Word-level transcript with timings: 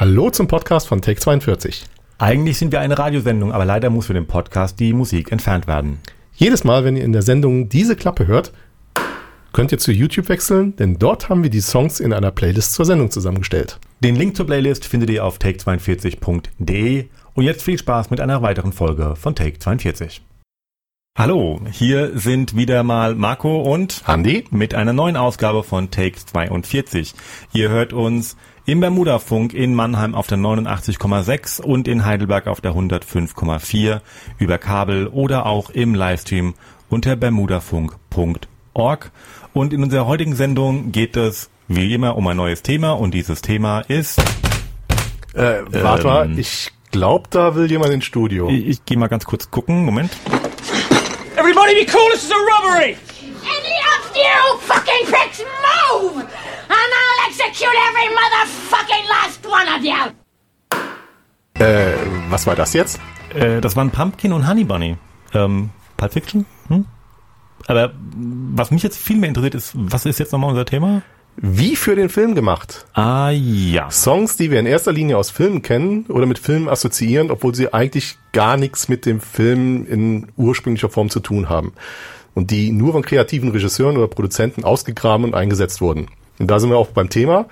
Hallo 0.00 0.30
zum 0.30 0.48
Podcast 0.48 0.88
von 0.88 1.02
Take 1.02 1.20
42. 1.20 1.84
Eigentlich 2.16 2.56
sind 2.56 2.72
wir 2.72 2.80
eine 2.80 2.98
Radiosendung, 2.98 3.52
aber 3.52 3.66
leider 3.66 3.90
muss 3.90 4.06
für 4.06 4.14
den 4.14 4.26
Podcast 4.26 4.80
die 4.80 4.94
Musik 4.94 5.30
entfernt 5.30 5.66
werden. 5.66 5.98
Jedes 6.32 6.64
Mal, 6.64 6.84
wenn 6.84 6.96
ihr 6.96 7.04
in 7.04 7.12
der 7.12 7.20
Sendung 7.20 7.68
diese 7.68 7.96
Klappe 7.96 8.26
hört, 8.26 8.50
könnt 9.52 9.72
ihr 9.72 9.78
zu 9.78 9.92
YouTube 9.92 10.30
wechseln, 10.30 10.74
denn 10.76 10.98
dort 10.98 11.28
haben 11.28 11.42
wir 11.42 11.50
die 11.50 11.60
Songs 11.60 12.00
in 12.00 12.14
einer 12.14 12.30
Playlist 12.30 12.72
zur 12.72 12.86
Sendung 12.86 13.10
zusammengestellt. 13.10 13.78
Den 14.02 14.16
Link 14.16 14.36
zur 14.36 14.46
Playlist 14.46 14.86
findet 14.86 15.10
ihr 15.10 15.22
auf 15.22 15.36
take42.de 15.36 17.04
und 17.34 17.44
jetzt 17.44 17.62
viel 17.62 17.76
Spaß 17.76 18.08
mit 18.08 18.22
einer 18.22 18.40
weiteren 18.40 18.72
Folge 18.72 19.16
von 19.16 19.34
Take 19.34 19.58
42. 19.58 20.22
Hallo, 21.18 21.60
hier 21.72 22.16
sind 22.16 22.56
wieder 22.56 22.84
mal 22.84 23.16
Marco 23.16 23.60
und 23.60 24.02
Andi 24.06 24.44
mit 24.52 24.74
einer 24.74 24.92
neuen 24.92 25.16
Ausgabe 25.16 25.64
von 25.64 25.90
Take 25.90 26.16
42. 26.16 27.14
Ihr 27.52 27.68
hört 27.68 27.92
uns 27.92 28.36
im 28.64 28.78
Bermuda-Funk 28.78 29.52
in 29.52 29.74
Mannheim 29.74 30.14
auf 30.14 30.28
der 30.28 30.38
89,6 30.38 31.60
und 31.60 31.88
in 31.88 32.04
Heidelberg 32.06 32.46
auf 32.46 32.60
der 32.60 32.74
105,4 32.74 34.00
über 34.38 34.58
Kabel 34.58 35.08
oder 35.08 35.46
auch 35.46 35.70
im 35.70 35.96
Livestream 35.96 36.54
unter 36.88 37.16
bermudafunk.org. 37.16 39.10
Und 39.52 39.72
in 39.72 39.82
unserer 39.82 40.06
heutigen 40.06 40.36
Sendung 40.36 40.92
geht 40.92 41.16
es 41.16 41.50
wie 41.66 41.92
immer 41.92 42.16
um 42.16 42.26
ein 42.28 42.36
neues 42.36 42.62
Thema 42.62 42.92
und 42.92 43.14
dieses 43.14 43.42
Thema 43.42 43.80
ist... 43.80 44.20
Äh, 45.34 45.62
warte 45.70 46.06
mal, 46.06 46.38
ich 46.38 46.70
glaube, 46.92 47.28
da 47.30 47.56
will 47.56 47.68
jemand 47.68 47.92
ins 47.92 48.04
Studio. 48.04 48.48
Ich, 48.48 48.66
ich 48.66 48.84
gehe 48.84 48.96
mal 48.96 49.08
ganz 49.08 49.24
kurz 49.24 49.50
gucken, 49.50 49.84
Moment. 49.84 50.10
Be 51.70 51.86
cool, 51.86 52.08
this 52.10 52.24
is 52.24 52.30
a 52.32 52.34
robbery! 52.34 52.96
Any 53.22 53.76
of 53.94 54.16
you 54.16 54.58
fucking 54.58 55.06
pricks 55.06 55.38
move! 55.38 56.16
And 56.16 56.90
I'll 56.98 57.28
execute 57.28 57.76
every 57.88 58.08
motherfucking 58.18 59.08
last 59.08 59.46
one 59.46 59.68
of 59.68 59.84
you! 59.84 60.12
Äh, 61.64 61.94
was 62.28 62.44
war 62.48 62.56
das 62.56 62.72
jetzt? 62.72 62.98
Äh, 63.32 63.60
das 63.60 63.76
waren 63.76 63.92
Pumpkin 63.92 64.32
und 64.32 64.48
Honey 64.48 64.64
Bunny. 64.64 64.96
Ähm, 65.32 65.70
Pulp 65.96 66.12
Fiction? 66.12 66.44
Hm? 66.66 66.86
Aber 67.68 67.92
was 67.94 68.72
mich 68.72 68.82
jetzt 68.82 68.98
viel 68.98 69.16
mehr 69.16 69.28
interessiert 69.28 69.54
ist, 69.54 69.70
was 69.74 70.04
ist 70.06 70.18
jetzt 70.18 70.32
nochmal 70.32 70.50
unser 70.50 70.66
Thema? 70.66 71.02
Wie 71.42 71.74
für 71.74 71.96
den 71.96 72.10
Film 72.10 72.34
gemacht. 72.34 72.84
Ah 72.92 73.30
ja. 73.30 73.90
Songs, 73.90 74.36
die 74.36 74.50
wir 74.50 74.60
in 74.60 74.66
erster 74.66 74.92
Linie 74.92 75.16
aus 75.16 75.30
Filmen 75.30 75.62
kennen 75.62 76.04
oder 76.08 76.26
mit 76.26 76.38
Filmen 76.38 76.68
assoziieren, 76.68 77.30
obwohl 77.30 77.54
sie 77.54 77.72
eigentlich 77.72 78.18
gar 78.32 78.58
nichts 78.58 78.88
mit 78.88 79.06
dem 79.06 79.20
Film 79.20 79.86
in 79.86 80.28
ursprünglicher 80.36 80.90
Form 80.90 81.08
zu 81.08 81.20
tun 81.20 81.48
haben. 81.48 81.72
Und 82.34 82.50
die 82.50 82.72
nur 82.72 82.92
von 82.92 83.02
kreativen 83.02 83.50
Regisseuren 83.50 83.96
oder 83.96 84.08
Produzenten 84.08 84.64
ausgegraben 84.64 85.24
und 85.24 85.34
eingesetzt 85.34 85.80
wurden. 85.80 86.08
Und 86.38 86.50
da 86.50 86.60
sind 86.60 86.68
wir 86.68 86.76
auch 86.76 86.88
beim 86.88 87.08
Thema. 87.08 87.46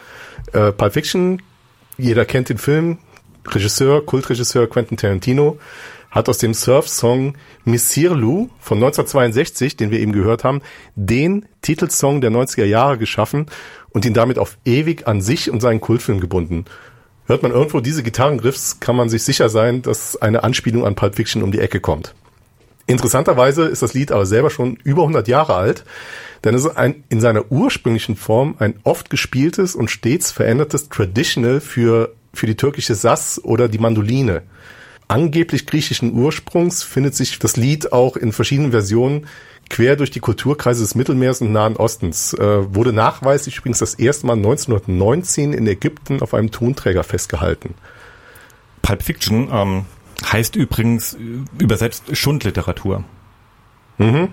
Äh, 0.53 0.73
Pulp 0.73 0.93
Fiction, 0.93 1.41
jeder 1.97 2.27
kennt 2.27 2.51
den 2.51 2.59
Film, 2.59 2.99
Regisseur, 3.47 4.05
Kultregisseur 4.05 4.69
Quentin 4.69 4.99
Tarantino 4.99 5.59
hat 6.11 6.29
aus 6.29 6.39
dem 6.39 6.55
Surf-Song 6.55 7.35
Missir 7.65 8.15
Lou 8.15 8.49
von 8.59 8.79
1962, 8.79 9.77
den 9.77 9.91
wir 9.91 10.01
eben 10.01 10.13
gehört 10.13 10.45
haben, 10.45 10.63
den 10.95 11.47
Titelsong 11.63 12.21
der 12.21 12.31
90er 12.31 12.65
Jahre 12.65 12.99
geschaffen 12.99 13.47
und 13.91 14.05
ihn 14.05 14.15
damit 14.15 14.39
auf 14.39 14.57
ewig 14.65 15.07
an 15.07 15.21
sich 15.21 15.51
und 15.51 15.61
seinen 15.61 15.81
Kultfilm 15.81 16.21
gebunden. 16.21 16.65
Hört 17.27 17.43
man 17.43 17.53
irgendwo 17.53 17.81
diese 17.81 18.03
Gitarrengriffs, 18.03 18.81
kann 18.81 18.97
man 18.97 19.11
sich 19.11 19.23
sicher 19.23 19.51
sein, 19.51 19.83
dass 19.83 20.17
eine 20.17 20.45
Anspielung 20.45 20.87
an 20.87 20.95
Pulp 20.95 21.17
Fiction 21.17 21.43
um 21.43 21.53
die 21.53 21.61
Ecke 21.61 21.79
kommt. 21.79 22.15
Interessanterweise 22.87 23.65
ist 23.65 23.83
das 23.83 23.93
Lied 23.93 24.13
aber 24.13 24.25
selber 24.25 24.49
schon 24.49 24.77
über 24.83 25.03
100 25.03 25.29
Jahre 25.29 25.55
alt, 25.55 25.85
denn 26.43 26.55
es 26.55 26.65
ist 26.65 26.75
ein, 26.79 27.05
in 27.11 27.21
seiner 27.21 27.53
ursprünglichen 27.53 28.17
Form 28.17 28.55
ein 28.59 28.81
oft 28.83 29.11
gespieltes 29.11 29.75
und 29.75 29.91
stets 29.91 30.33
verändertes 30.33 30.89
Traditional 30.89 31.61
für, 31.61 32.15
für 32.33 32.47
die 32.47 32.57
türkische 32.57 32.95
Sass 32.95 33.45
oder 33.45 33.69
die 33.69 33.79
Mandoline 33.79 34.43
angeblich 35.09 35.67
griechischen 35.67 36.13
Ursprungs 36.13 36.83
findet 36.83 37.15
sich 37.15 37.39
das 37.39 37.57
Lied 37.57 37.93
auch 37.93 38.17
in 38.17 38.33
verschiedenen 38.33 38.71
Versionen 38.71 39.27
quer 39.71 39.97
durch 39.97 40.11
die 40.11 40.21
Kulturkreise 40.21 40.83
des 40.83 40.95
Mittelmeers 40.95 41.41
und 41.41 41.53
Nahen 41.53 41.77
Ostens. 41.77 42.35
Äh, 42.35 42.75
wurde 42.75 42.93
nachweislich 42.93 43.59
übrigens 43.59 43.79
das 43.79 43.95
erste 43.95 44.27
Mal 44.27 44.37
1919 44.37 45.53
in 45.53 45.67
Ägypten 45.67 46.23
auf 46.23 46.35
einem 46.35 46.51
Tonträger 46.51 47.05
festgehalten. 47.05 47.75
Pulp 48.83 49.03
Fiction 49.03 49.49
ähm, 49.53 49.85
heißt 50.25 50.57
übrigens 50.57 51.17
übersetzt 51.59 52.17
Schundliteratur. 52.17 53.05
Mhm. 53.99 54.29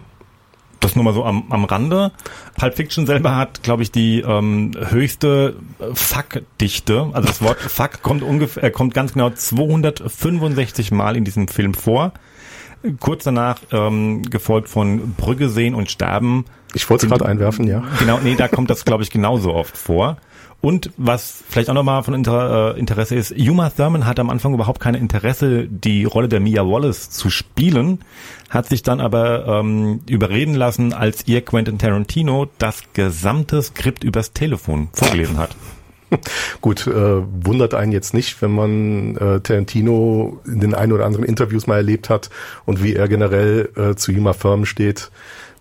Das 0.80 0.96
nur 0.96 1.04
mal 1.04 1.14
so 1.14 1.24
am, 1.24 1.52
am 1.52 1.66
Rande. 1.66 2.12
Pulp 2.58 2.76
Fiction 2.76 3.06
selber 3.06 3.36
hat, 3.36 3.64
glaube 3.64 3.84
ich, 3.84 3.92
die 3.92 4.22
ähm, 4.22 4.72
höchste 4.90 5.56
Fuck-Dichte. 5.94 7.10
Also 7.14 7.28
das 7.28 7.42
Wort 7.42 7.60
Fuck 7.60 8.02
kommt 8.02 8.24
ungefähr, 8.24 8.64
äh, 8.66 8.72
kommt 8.72 8.94
ganz 8.94 9.14
genau 9.14 9.30
265 9.30 10.92
Mal 10.92 11.16
in 11.16 11.24
diesem 11.24 11.48
Film 11.48 11.74
vor. 11.74 12.14
Kurz 13.00 13.24
danach 13.24 13.60
ähm, 13.72 14.24
gefolgt 14.24 14.70
von 14.70 15.14
Brügge 15.16 15.50
sehen 15.50 15.74
und 15.74 15.90
sterben. 15.90 16.46
Ich 16.74 16.90
wollte 16.90 17.06
es 17.06 17.12
gerade 17.12 17.26
einwerfen, 17.26 17.68
ja. 17.68 17.84
Genau, 18.00 18.20
nee, 18.22 18.36
da 18.36 18.48
kommt 18.48 18.70
das, 18.70 18.86
glaube 18.86 19.02
ich, 19.02 19.10
genauso 19.10 19.54
oft 19.54 19.78
vor. 19.78 20.18
Und 20.66 20.90
was 20.98 21.44
vielleicht 21.48 21.70
auch 21.70 21.76
nochmal 21.76 22.02
von 22.02 22.16
Inter, 22.16 22.74
äh, 22.74 22.80
Interesse 22.80 23.14
ist, 23.14 23.32
Uma 23.38 23.70
Thurman 23.70 24.08
hat 24.08 24.20
am 24.20 24.32
Anfang 24.32 24.56
überhaupt 24.56 24.80
keine 24.80 24.98
Interesse, 24.98 25.68
die 25.68 26.06
Rolle 26.06 26.28
der 26.28 26.40
Mia 26.40 26.66
Wallace 26.66 27.12
zu 27.12 27.30
spielen, 27.30 28.00
hat 28.50 28.66
sich 28.66 28.82
dann 28.82 29.00
aber 29.00 29.46
ähm, 29.46 30.00
überreden 30.10 30.56
lassen, 30.56 30.92
als 30.92 31.28
ihr 31.28 31.46
Quentin 31.46 31.78
Tarantino 31.78 32.48
das 32.58 32.82
gesamte 32.94 33.62
Skript 33.62 34.04
übers 34.04 34.34
Telefon 34.34 34.90
vorgelesen 34.94 35.38
hat. 35.38 35.56
Gut, 36.62 36.88
äh, 36.88 37.22
wundert 37.46 37.76
einen 37.76 37.92
jetzt 37.92 38.16
nicht, 38.16 38.42
wenn 38.42 38.56
man 38.56 39.18
äh, 39.18 39.42
Tarantino 39.42 40.40
in 40.48 40.62
den 40.62 40.74
ein 40.74 40.92
oder 40.92 41.06
anderen 41.06 41.26
Interviews 41.26 41.68
mal 41.68 41.76
erlebt 41.76 42.10
hat 42.10 42.32
und 42.66 42.82
wie 42.82 42.96
er 42.96 43.08
generell 43.08 43.70
äh, 43.76 43.94
zu 43.94 44.12
Uma 44.12 44.34
Thurman 44.34 44.66
steht, 44.66 45.12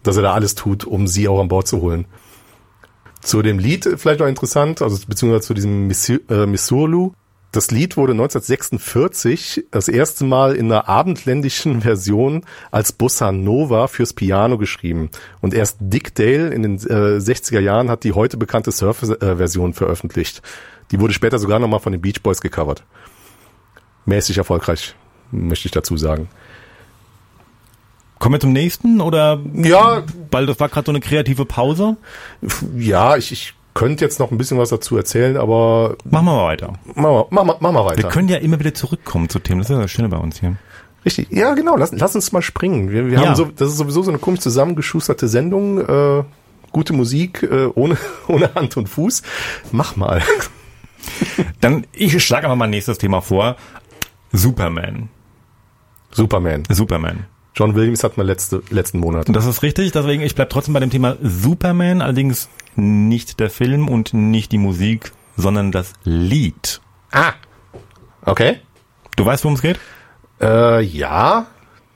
dass 0.03 0.17
er 0.17 0.23
da 0.23 0.33
alles 0.33 0.55
tut, 0.55 0.87
um 0.87 1.07
sie 1.07 1.29
auch 1.29 1.43
an 1.43 1.49
Bord 1.49 1.69
zu 1.69 1.83
holen. 1.83 2.07
Zu 3.25 3.41
dem 3.41 3.59
Lied 3.59 3.89
vielleicht 3.97 4.21
noch 4.21 4.27
interessant, 4.27 4.83
also 4.83 4.99
beziehungsweise 5.09 5.47
zu 5.47 5.55
diesem 5.55 5.91
äh, 5.91 6.47
Missurlu. 6.47 7.13
Das 7.53 7.71
Lied 7.71 7.97
wurde 7.97 8.13
1946 8.13 9.67
das 9.71 9.89
erste 9.89 10.25
Mal 10.25 10.55
in 10.55 10.71
einer 10.71 10.89
abendländischen 10.89 11.81
Version 11.83 12.45
als 12.71 12.93
Bossa 12.93 13.33
Nova 13.33 13.87
fürs 13.87 14.13
Piano 14.13 14.59
geschrieben. 14.59 15.09
Und 15.41 15.55
erst 15.55 15.79
Dick 15.81 16.15
Dale 16.15 16.49
in 16.49 16.63
den 16.63 16.75
äh, 16.75 17.19
60er 17.19 17.61
Jahren 17.61 17.89
hat 17.91 18.05
die 18.05 18.13
heute 18.13 18.37
bekannte 18.37 18.73
Surf-Version 18.73 19.73
veröffentlicht. 19.73 20.43
Die 20.91 21.01
wurde 21.01 21.15
später 21.15 21.39
sogar 21.39 21.59
nochmal 21.61 21.81
von 21.81 21.93
den 21.93 22.03
Beach 22.03 22.23
Boys 22.23 22.43
gecovert. 22.43 22.85
Mäßig 24.05 24.37
erfolgreich, 24.37 24.95
möchte 25.31 25.67
ich 25.67 25.73
dazu 25.73 25.97
sagen. 25.97 26.29
Kommen 28.25 28.37
wir 28.37 28.41
zum 28.41 28.55
nächsten 28.55 29.03
oder? 29.03 29.39
Ja. 29.53 30.03
Weil 30.31 30.47
das 30.47 30.59
war 30.59 30.71
gerade 30.71 30.87
so 30.87 30.93
eine 30.93 31.01
kreative 31.01 31.45
Pause. 31.45 31.99
Ja, 32.75 33.19
ich, 33.19 33.31
ich 33.33 33.53
könnte 33.75 34.03
jetzt 34.03 34.19
noch 34.19 34.31
ein 34.31 34.39
bisschen 34.39 34.57
was 34.57 34.71
dazu 34.71 34.97
erzählen, 34.97 35.37
aber. 35.37 35.97
Machen 36.11 36.25
wir 36.25 36.33
mal 36.33 36.45
weiter. 36.47 36.73
Machen 36.95 37.03
wir, 37.03 37.27
machen 37.29 37.49
wir, 37.49 37.57
machen 37.61 37.75
wir 37.75 37.85
weiter. 37.85 38.03
Wir 38.03 38.09
können 38.09 38.29
ja 38.31 38.39
immer 38.39 38.59
wieder 38.59 38.73
zurückkommen 38.73 39.29
zu 39.29 39.41
Themen. 39.41 39.61
Das 39.61 39.69
ist 39.69 39.77
ja 39.77 39.83
das 39.83 39.91
Schöne 39.91 40.09
bei 40.09 40.17
uns 40.17 40.41
hier. 40.41 40.57
Richtig. 41.05 41.31
Ja, 41.33 41.53
genau. 41.53 41.77
Lass, 41.77 41.93
lass 41.93 42.15
uns 42.15 42.33
mal 42.33 42.41
springen. 42.41 42.91
Wir, 42.91 43.09
wir 43.09 43.19
Ja. 43.19 43.27
haben 43.27 43.35
so, 43.37 43.45
das 43.45 43.69
ist 43.69 43.77
sowieso 43.77 44.01
so 44.03 44.11
eine 44.11 44.19
komisch 44.19 44.41
zusammengeschusterte 44.41 45.29
Sendung. 45.29 45.87
Äh, 45.87 46.25
gute 46.73 46.95
Musik 46.95 47.43
äh, 47.43 47.67
ohne, 47.75 47.99
ohne 48.27 48.55
Hand 48.55 48.79
und 48.79 48.89
Fuß. 48.89 49.21
Mach 49.71 49.97
mal. 49.97 50.23
Dann, 51.61 51.87
ich 51.93 52.25
schlage 52.25 52.47
aber 52.47 52.57
mal 52.57 52.69
nächstes 52.69 52.97
Thema 52.97 53.21
vor. 53.21 53.57
Superman. 54.33 55.11
Superman. 56.11 56.63
Superman. 56.71 57.27
John 57.55 57.75
Williams 57.75 58.03
hat 58.03 58.17
mal 58.17 58.27
letzte, 58.27 58.63
letzten 58.71 58.99
Monat. 58.99 59.27
Das 59.31 59.47
ist 59.47 59.63
richtig, 59.63 59.93
deswegen, 59.93 60.23
ich 60.23 60.35
bleib 60.35 60.51
trotzdem 60.51 60.75
bei 60.75 60.81
dem 60.81 60.91
Thema 60.91 61.17
Superman, 61.23 62.03
allerdings 62.03 62.49
nicht 62.75 63.39
der 63.39 63.49
Film 63.51 63.89
und 63.89 64.13
nicht 64.13 64.51
die 64.53 64.59
Musik, 64.59 65.13
sondern 65.37 65.71
das 65.71 65.93
Lied. 66.03 66.81
Ah. 67.13 67.33
Okay. 68.25 68.59
Du 69.17 69.25
weißt, 69.25 69.45
worum 69.45 69.55
es 69.55 69.63
geht? 69.63 69.79
Äh, 70.41 70.83
ja. 70.83 71.47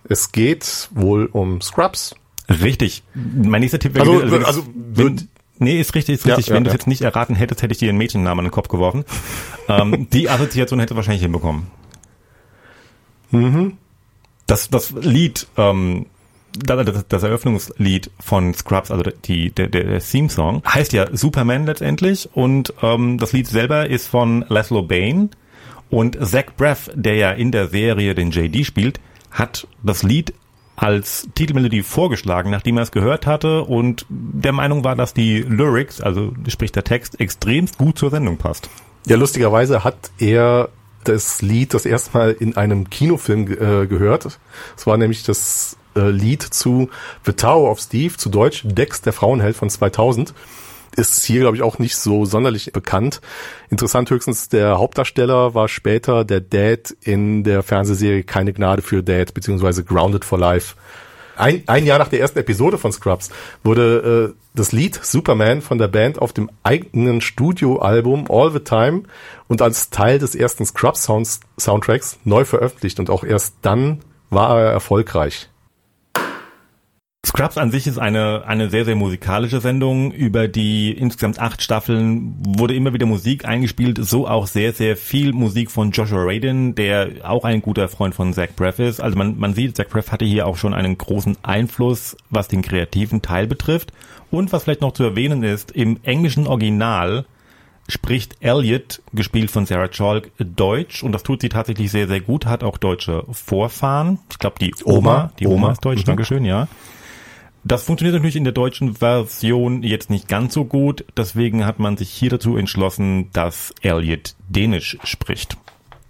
Es 0.09 0.31
geht 0.31 0.89
wohl 0.93 1.27
um 1.27 1.61
Scrubs. 1.61 2.15
Richtig. 2.49 3.03
Mein 3.15 3.61
nächster 3.61 3.79
Tipp 3.79 3.95
wäre 3.95 4.09
Also, 4.09 4.21
gewesen, 4.25 4.45
also, 4.45 4.63
wenn, 4.75 5.29
Nee, 5.61 5.81
ist 5.81 5.95
richtig, 5.97 6.15
ist 6.17 6.25
Ja, 6.25 6.37
richtig. 6.37 6.51
ja, 6.51 6.55
wenn 6.55 6.65
du 6.65 6.69
es 6.69 6.75
ja. 6.75 6.79
jetzt 6.79 6.87
nicht 6.87 7.03
erraten 7.03 7.35
hättest, 7.35 7.63
hätte 7.63 7.73
ich 7.73 7.79
dir 7.79 7.89
einen 7.89 7.99
Mädchennamen 7.99 8.45
in 8.45 8.49
den 8.49 8.55
Kopf 8.55 8.69
geworfen. 8.69 9.05
ähm, 9.69 10.09
die 10.13 10.31
Assoziation 10.31 10.79
hätte 10.79 10.95
wahrscheinlich 10.95 11.23
hinbekommen. 11.23 11.67
Mhm. 13.31 13.77
Das, 14.49 14.69
das 14.71 14.91
Lied, 14.91 15.47
ähm, 15.57 16.07
das, 16.53 17.07
das, 17.07 17.23
Eröffnungslied 17.23 18.11
von 18.19 18.55
Scrubs, 18.55 18.91
also 18.91 19.05
die, 19.25 19.51
der, 19.51 19.69
der, 19.69 19.85
der 19.85 20.01
Theme-Song, 20.01 20.63
heißt 20.67 20.93
ja 20.95 21.07
Superman 21.13 21.67
letztendlich 21.67 22.29
und 22.33 22.73
ähm, 22.83 23.19
das 23.19 23.33
Lied 23.33 23.47
selber 23.47 23.89
ist 23.89 24.09
von 24.09 24.45
Laszlo 24.49 24.83
Bain 24.83 25.31
und 25.91 26.19
Zach 26.27 26.47
Braff, 26.57 26.91
der 26.95 27.15
ja 27.15 27.31
in 27.31 27.53
der 27.53 27.69
Serie 27.69 28.15
den 28.15 28.31
JD 28.31 28.65
spielt, 28.65 29.01
hat 29.31 29.69
das 29.83 30.03
Lied 30.03 30.33
als 30.77 31.29
Titelmelodie 31.35 31.83
vorgeschlagen, 31.83 32.51
nachdem 32.51 32.79
er 32.79 32.85
es 32.85 32.91
gehört 32.91 33.27
hatte 33.27 33.65
und 33.65 34.07
der 34.09 34.53
Meinung 34.53 34.83
war, 34.83 34.97
dass 34.97 35.13
die 35.13 35.41
Lyrics, 35.41 36.01
also 36.01 36.33
sprich 36.47 36.73
der 36.73 36.85
Text, 36.85 37.21
extremst 37.21 37.77
gut 37.77 37.99
zur 37.99 38.11
Sendung 38.11 38.39
passt. 38.39 38.71
Ja, 39.07 39.17
lustigerweise 39.17 39.85
hat 39.85 40.11
er 40.19 40.71
das 41.05 41.43
Lied 41.43 41.75
das 41.75 41.87
erste 41.87 42.17
Mal 42.17 42.37
in 42.39 42.57
einem 42.57 42.91
Kinofilm 42.91 43.47
äh, 43.47 43.87
gehört. 43.87 44.39
Es 44.77 44.87
war 44.87 44.97
nämlich 44.97 45.23
das 45.23 45.77
äh, 45.97 46.11
Lied 46.11 46.43
zu 46.43 46.91
The 47.25 47.33
Tower 47.33 47.71
of 47.71 47.81
Steve, 47.81 48.17
zu 48.17 48.29
Deutsch 48.29 48.63
Dex, 48.65 49.03
der 49.03 49.13
Frauenheld 49.13 49.57
von 49.57 49.71
2000. 49.71 50.35
Ist 50.97 51.25
hier, 51.25 51.41
glaube 51.41 51.57
ich, 51.57 51.63
auch 51.63 51.79
nicht 51.79 51.97
so 51.97 52.25
sonderlich 52.25 52.73
bekannt. 52.73 53.21
Interessant 53.71 54.11
höchstens, 54.11 54.49
der 54.49 54.79
Hauptdarsteller 54.79 55.55
war 55.55 55.69
später 55.69 56.25
der 56.25 56.41
Dad 56.41 56.97
in 57.03 57.45
der 57.45 57.63
Fernsehserie 57.63 58.25
Keine 58.25 58.53
Gnade 58.53 58.83
für 58.83 59.03
Dad, 59.03 59.33
beziehungsweise 59.33 59.85
Grounded 59.85 60.25
for 60.25 60.39
Life. 60.39 60.75
Ein, 61.39 61.63
ein 61.67 61.87
Jahr 61.87 61.99
nach 61.99 62.09
der 62.09 62.21
ersten 62.21 62.39
Episode 62.39 62.79
von 62.79 62.93
Scrubs 62.93 63.31
wurde 63.63 64.35
äh, 64.35 64.41
das 64.55 64.73
Lied 64.73 64.99
Superman 65.03 65.63
von 65.63 65.79
der 65.79 65.89
Band 65.89 66.21
auf 66.21 66.33
dem 66.33 66.51
eigenen 66.63 67.21
Studioalbum 67.21 68.27
All 68.29 68.51
the 68.51 68.61
Time 68.61 69.05
und 69.47 69.63
als 69.63 69.91
Teil 69.91 70.19
des 70.19 70.35
ersten 70.35 70.67
Scrubs 70.67 71.05
Sounds 71.05 71.41
Soundtracks 71.59 72.19
neu 72.25 72.45
veröffentlicht 72.45 72.99
und 72.99 73.09
auch 73.11 73.25
erst 73.25 73.55
dann 73.63 74.01
war 74.31 74.61
er 74.61 74.73
erfolgreich. 74.73 75.49
Scrubs 77.29 77.59
an 77.59 77.71
sich 77.71 77.87
ist 77.87 77.99
eine, 77.99 78.45
eine 78.47 78.71
sehr, 78.71 78.87
sehr 78.87 78.97
musikalische 78.97 79.61
Sendung. 79.61 80.13
Über 80.13 80.49
die 80.49 80.93
insgesamt 80.93 81.39
acht 81.39 81.61
Staffeln 81.63 82.35
wurde 82.43 82.75
immer 82.75 82.95
wieder 82.95 83.05
Musik 83.05 83.45
eingespielt, 83.45 83.99
so 84.01 84.27
auch 84.27 84.47
sehr, 84.47 84.73
sehr 84.73 84.97
viel 84.97 85.35
Musik 85.35 85.71
von 85.71 85.91
Joshua 85.91 86.23
Radin, 86.25 86.75
der 86.75 87.11
auch 87.25 87.45
ein 87.45 87.61
guter 87.61 87.89
Freund 87.89 88.15
von 88.15 88.33
Zach 88.33 88.49
Braff 88.57 88.79
ist. 88.79 89.01
Also 89.01 89.19
man, 89.19 89.39
man 89.39 89.53
sieht, 89.53 89.77
Zach 89.77 89.89
Braff 89.91 90.11
hatte 90.11 90.25
hier 90.25 90.47
auch 90.47 90.57
schon 90.57 90.73
einen 90.73 90.97
großen 90.97 91.37
Einfluss, 91.43 92.17
was 92.31 92.49
den 92.49 92.63
kreativen 92.63 93.21
Teil 93.21 93.47
betrifft. 93.47 93.93
Und 94.31 94.51
was 94.53 94.65
vielleicht 94.65 94.81
noch 94.81 94.93
zu 94.93 95.05
erwähnen 95.05 95.43
ist, 95.43 95.71
im 95.73 95.99
englischen 96.05 96.47
Original 96.47 97.27
spricht 97.91 98.37
Elliot, 98.41 99.03
gespielt 99.13 99.51
von 99.51 99.67
Sarah 99.67 99.89
Chalk, 99.89 100.31
Deutsch 100.39 101.03
und 101.03 101.13
das 101.13 101.23
tut 101.25 101.43
sie 101.43 101.49
tatsächlich 101.51 101.91
sehr, 101.91 102.09
sehr 102.09 102.21
gut, 102.21 102.47
hat 102.47 102.65
auch 102.65 102.79
deutsche 102.79 103.25
Vorfahren. 103.31 104.19
Ich 104.31 104.39
glaube, 104.39 104.57
die 104.61 104.75
Oma, 104.85 104.97
Oma, 104.97 105.33
die 105.39 105.47
Oma, 105.47 105.55
Oma. 105.57 105.73
ist 105.73 105.85
deutsch, 105.85 106.01
Mhm. 106.01 106.07
Dankeschön, 106.07 106.45
ja. 106.47 106.69
Das 107.69 107.83
funktioniert 107.83 108.15
natürlich 108.15 108.37
in 108.37 108.45
der 108.45 108.55
deutschen 108.55 108.95
Version 108.97 109.83
jetzt 109.83 110.09
nicht 110.09 110.27
ganz 110.27 110.55
so 110.55 110.65
gut, 110.65 111.05
deswegen 111.19 111.67
hat 111.67 111.79
man 111.79 111.99
sich 111.99 112.09
hier 112.09 112.31
dazu 112.31 112.57
entschlossen, 112.57 113.31
dass 113.35 113.75
Elliot 113.83 114.35
Dänisch 114.49 114.97
spricht. 115.05 115.59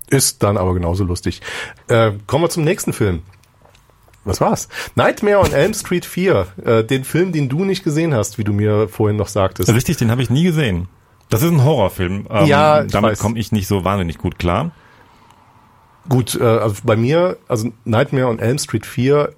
Ist 0.08 0.44
dann 0.44 0.56
aber 0.56 0.72
genauso 0.72 1.02
lustig. 1.02 1.42
Äh, 1.88 2.12
kommen 2.28 2.44
wir 2.44 2.48
zum 2.48 2.62
nächsten 2.62 2.92
Film. 2.92 3.22
Was 4.24 4.40
war's? 4.40 4.68
Nightmare 4.94 5.40
on 5.40 5.52
Elm 5.52 5.74
Street 5.74 6.06
4. 6.06 6.46
Äh, 6.64 6.84
den 6.84 7.02
Film, 7.02 7.32
den 7.32 7.48
du 7.48 7.64
nicht 7.64 7.82
gesehen 7.82 8.14
hast, 8.14 8.38
wie 8.38 8.44
du 8.44 8.52
mir 8.52 8.88
vorhin 8.88 9.16
noch 9.16 9.28
sagtest. 9.28 9.68
Richtig, 9.68 9.96
den 9.96 10.12
habe 10.12 10.22
ich 10.22 10.30
nie 10.30 10.44
gesehen. 10.44 10.86
Das 11.28 11.42
ist 11.42 11.50
ein 11.50 11.64
Horrorfilm. 11.64 12.28
Ähm, 12.30 12.46
Ja, 12.46 12.84
damit 12.84 13.18
komme 13.18 13.36
ich 13.36 13.50
nicht 13.50 13.66
so 13.66 13.82
wahnsinnig 13.84 14.18
gut 14.18 14.38
klar. 14.38 14.70
Gut, 16.08 16.38
äh, 16.40 16.44
also 16.44 16.76
bei 16.84 16.94
mir, 16.96 17.36
also 17.48 17.72
Nightmare 17.84 18.28
on 18.28 18.38
Elm 18.38 18.58
Street 18.58 18.86
4, 18.86 19.34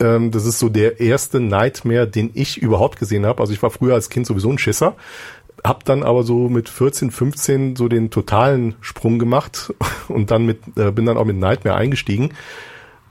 ähm, 0.00 0.30
das 0.30 0.46
ist 0.46 0.58
so 0.58 0.68
der 0.68 1.00
erste 1.00 1.40
Nightmare, 1.40 2.08
den 2.08 2.30
ich 2.34 2.58
überhaupt 2.58 2.98
gesehen 2.98 3.26
habe. 3.26 3.40
Also 3.40 3.52
ich 3.52 3.62
war 3.62 3.70
früher 3.70 3.94
als 3.94 4.10
Kind 4.10 4.26
sowieso 4.26 4.50
ein 4.50 4.58
Schisser, 4.58 4.96
hab 5.62 5.84
dann 5.84 6.02
aber 6.02 6.22
so 6.22 6.48
mit 6.48 6.68
14, 6.68 7.10
15 7.10 7.76
so 7.76 7.88
den 7.88 8.10
totalen 8.10 8.74
Sprung 8.80 9.18
gemacht 9.18 9.74
und 10.08 10.30
dann 10.30 10.46
mit, 10.46 10.60
äh, 10.76 10.90
bin 10.90 11.06
dann 11.06 11.16
auch 11.16 11.24
mit 11.24 11.36
Nightmare 11.36 11.76
eingestiegen. 11.76 12.30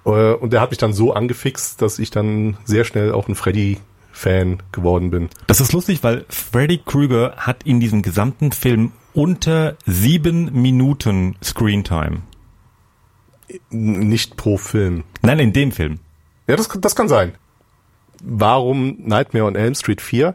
Äh, 0.05 0.33
und 0.33 0.53
der 0.53 0.61
hat 0.61 0.71
mich 0.71 0.79
dann 0.79 0.93
so 0.93 1.13
angefixt, 1.13 1.81
dass 1.81 1.99
ich 1.99 2.11
dann 2.11 2.57
sehr 2.65 2.85
schnell 2.85 3.11
auch 3.11 3.27
ein 3.27 3.35
Freddy-Fan 3.35 4.63
geworden 4.71 5.11
bin. 5.11 5.29
Das 5.47 5.61
ist 5.61 5.73
lustig, 5.73 6.03
weil 6.03 6.25
Freddy 6.29 6.79
Krueger 6.83 7.35
hat 7.37 7.63
in 7.63 7.79
diesem 7.79 8.01
gesamten 8.01 8.51
Film 8.51 8.91
unter 9.13 9.75
sieben 9.85 10.51
Minuten 10.59 11.35
Screentime. 11.43 12.21
Nicht 13.71 14.37
pro 14.37 14.57
Film. 14.57 15.03
Nein, 15.21 15.39
in 15.39 15.53
dem 15.53 15.71
Film. 15.71 15.99
Ja, 16.49 16.55
das, 16.55 16.67
das 16.67 16.95
kann 16.95 17.07
sein. 17.07 17.35
Warum 18.23 18.97
Nightmare 19.05 19.45
on 19.45 19.55
Elm 19.55 19.75
Street 19.75 20.01
4? 20.01 20.33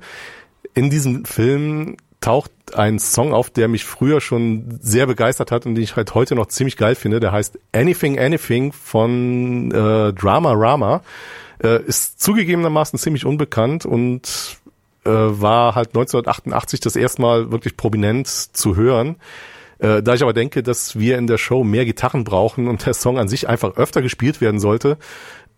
In 0.73 0.89
diesem 0.89 1.25
Film 1.25 1.97
taucht 2.21 2.53
ein 2.73 3.01
Song 3.01 3.33
auf, 3.33 3.51
der 3.51 3.67
mich 3.67 3.85
früher 3.85 4.21
schon 4.21 4.79
sehr 4.81 5.09
begeistert 5.09 5.51
hat 5.51 5.67
und 5.67 5.75
den 5.75 5.83
ich 5.83 5.97
halt 5.97 6.15
heute 6.15 6.37
noch 6.37 6.47
ziemlich 6.47 6.77
geil 6.77 6.95
finde. 6.95 7.19
Der 7.19 7.33
heißt 7.33 7.59
Anything 7.73 8.17
Anything 8.17 8.71
von 8.71 9.73
äh, 9.73 10.13
Drama 10.13 10.53
Rama. 10.53 11.03
Äh, 11.61 11.83
ist 11.83 12.23
zugegebenermaßen 12.23 12.97
ziemlich 12.97 13.27
unbekannt 13.27 13.85
und 13.85 14.59
äh, 15.05 15.11
war 15.11 15.75
halt 15.75 15.89
1988 15.89 16.79
das 16.79 16.95
erste 16.95 17.23
Mal 17.23 17.51
wirklich 17.51 17.77
prominent 17.77 18.29
zu 18.29 18.77
hören. 18.77 19.17
Äh, 19.79 20.03
da 20.03 20.15
ich 20.15 20.23
aber 20.23 20.33
denke, 20.33 20.63
dass 20.63 20.99
wir 20.99 21.19
in 21.19 21.27
der 21.27 21.39
Show 21.39 21.65
mehr 21.65 21.85
Gitarren 21.85 22.23
brauchen 22.23 22.69
und 22.69 22.87
der 22.87 22.95
Song 22.95 23.19
an 23.19 23.29
sich 23.29 23.49
einfach 23.49 23.77
öfter 23.77 24.01
gespielt 24.01 24.41
werden 24.41 24.61
sollte, 24.61 24.97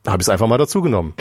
habe 0.07 0.21
ich 0.21 0.27
es 0.27 0.29
einfach 0.29 0.47
mal 0.47 0.59
dazu 0.59 0.83
genommen. 0.83 1.15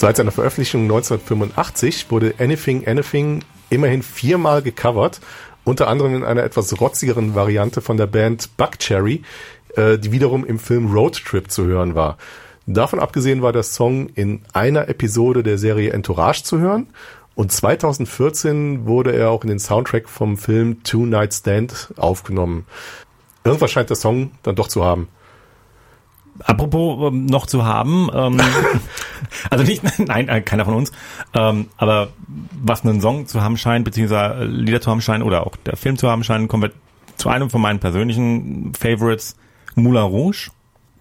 Seit 0.00 0.16
seiner 0.16 0.32
Veröffentlichung 0.32 0.82
1985 0.82 2.10
wurde 2.10 2.34
Anything 2.38 2.86
Anything 2.88 3.44
immerhin 3.70 4.02
viermal 4.02 4.62
gecovert, 4.62 5.20
unter 5.64 5.86
anderem 5.86 6.16
in 6.16 6.24
einer 6.24 6.42
etwas 6.42 6.80
rotzigeren 6.80 7.34
Variante 7.34 7.80
von 7.80 7.96
der 7.96 8.06
Band 8.06 8.56
Buckcherry, 8.56 9.22
äh, 9.76 9.98
die 9.98 10.12
wiederum 10.12 10.44
im 10.44 10.58
Film 10.58 10.92
Road 10.92 11.24
Trip 11.24 11.50
zu 11.50 11.66
hören 11.66 11.94
war. 11.94 12.18
Davon 12.66 13.00
abgesehen 13.00 13.42
war 13.42 13.52
der 13.52 13.62
Song 13.62 14.08
in 14.08 14.42
einer 14.52 14.88
Episode 14.88 15.42
der 15.42 15.58
Serie 15.58 15.92
Entourage 15.92 16.42
zu 16.42 16.58
hören 16.58 16.88
und 17.34 17.50
2014 17.50 18.86
wurde 18.86 19.12
er 19.12 19.30
auch 19.30 19.42
in 19.42 19.48
den 19.48 19.58
Soundtrack 19.58 20.08
vom 20.08 20.36
Film 20.36 20.82
Two 20.84 21.06
Night 21.06 21.32
Stand 21.32 21.92
aufgenommen. 21.96 22.66
Irgendwas 23.44 23.70
scheint 23.70 23.90
der 23.90 23.96
Song 23.96 24.32
dann 24.42 24.54
doch 24.54 24.68
zu 24.68 24.84
haben. 24.84 25.08
Apropos 26.44 27.12
ähm, 27.12 27.26
noch 27.26 27.46
zu 27.46 27.64
haben, 27.64 28.10
ähm, 28.12 28.40
also 29.50 29.64
nicht, 29.64 29.82
nein, 29.98 30.28
äh, 30.28 30.40
keiner 30.40 30.64
von 30.64 30.74
uns, 30.74 30.92
ähm, 31.34 31.68
aber 31.76 32.08
was 32.60 32.84
einen 32.84 33.00
Song 33.00 33.26
zu 33.26 33.42
haben 33.42 33.56
scheint, 33.56 33.84
beziehungsweise 33.84 34.42
äh, 34.42 34.44
Lieder 34.44 34.80
zu 34.80 34.90
haben 34.90 35.00
scheint 35.00 35.24
oder 35.24 35.46
auch 35.46 35.56
der 35.56 35.76
Film 35.76 35.96
zu 35.96 36.10
haben 36.10 36.24
scheint, 36.24 36.48
kommen 36.48 36.64
wir 36.64 36.72
zu 37.16 37.28
einem 37.28 37.50
von 37.50 37.60
meinen 37.60 37.78
persönlichen 37.78 38.72
Favorites, 38.74 39.36
Moulin 39.74 40.02
Rouge 40.02 40.50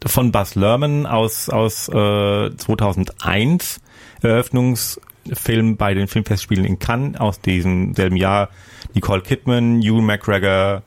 von 0.06 0.32
Buzz 0.32 0.56
Lerman 0.56 1.06
aus, 1.06 1.50
aus 1.50 1.88
äh, 1.90 2.56
2001, 2.56 3.82
Eröffnungsfilm 4.22 5.78
bei 5.78 5.94
den 5.94 6.08
Filmfestspielen 6.08 6.66
in 6.66 6.80
Cannes 6.80 7.20
aus 7.20 7.40
diesem 7.42 7.94
selben 7.94 8.16
Jahr. 8.16 8.50
Nicole 8.94 9.22
Kidman, 9.22 9.82
Ewan 9.82 10.06
McGregor, 10.06 10.84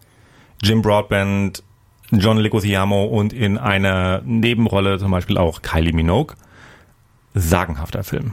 Jim 0.62 0.82
Broadbent, 0.82 1.62
John 2.18 2.38
Leguizamo 2.38 3.04
und 3.04 3.32
in 3.32 3.58
einer 3.58 4.22
Nebenrolle 4.24 4.98
zum 4.98 5.10
Beispiel 5.10 5.38
auch 5.38 5.62
Kylie 5.62 5.92
Minogue. 5.92 6.34
Sagenhafter 7.34 8.04
Film. 8.04 8.32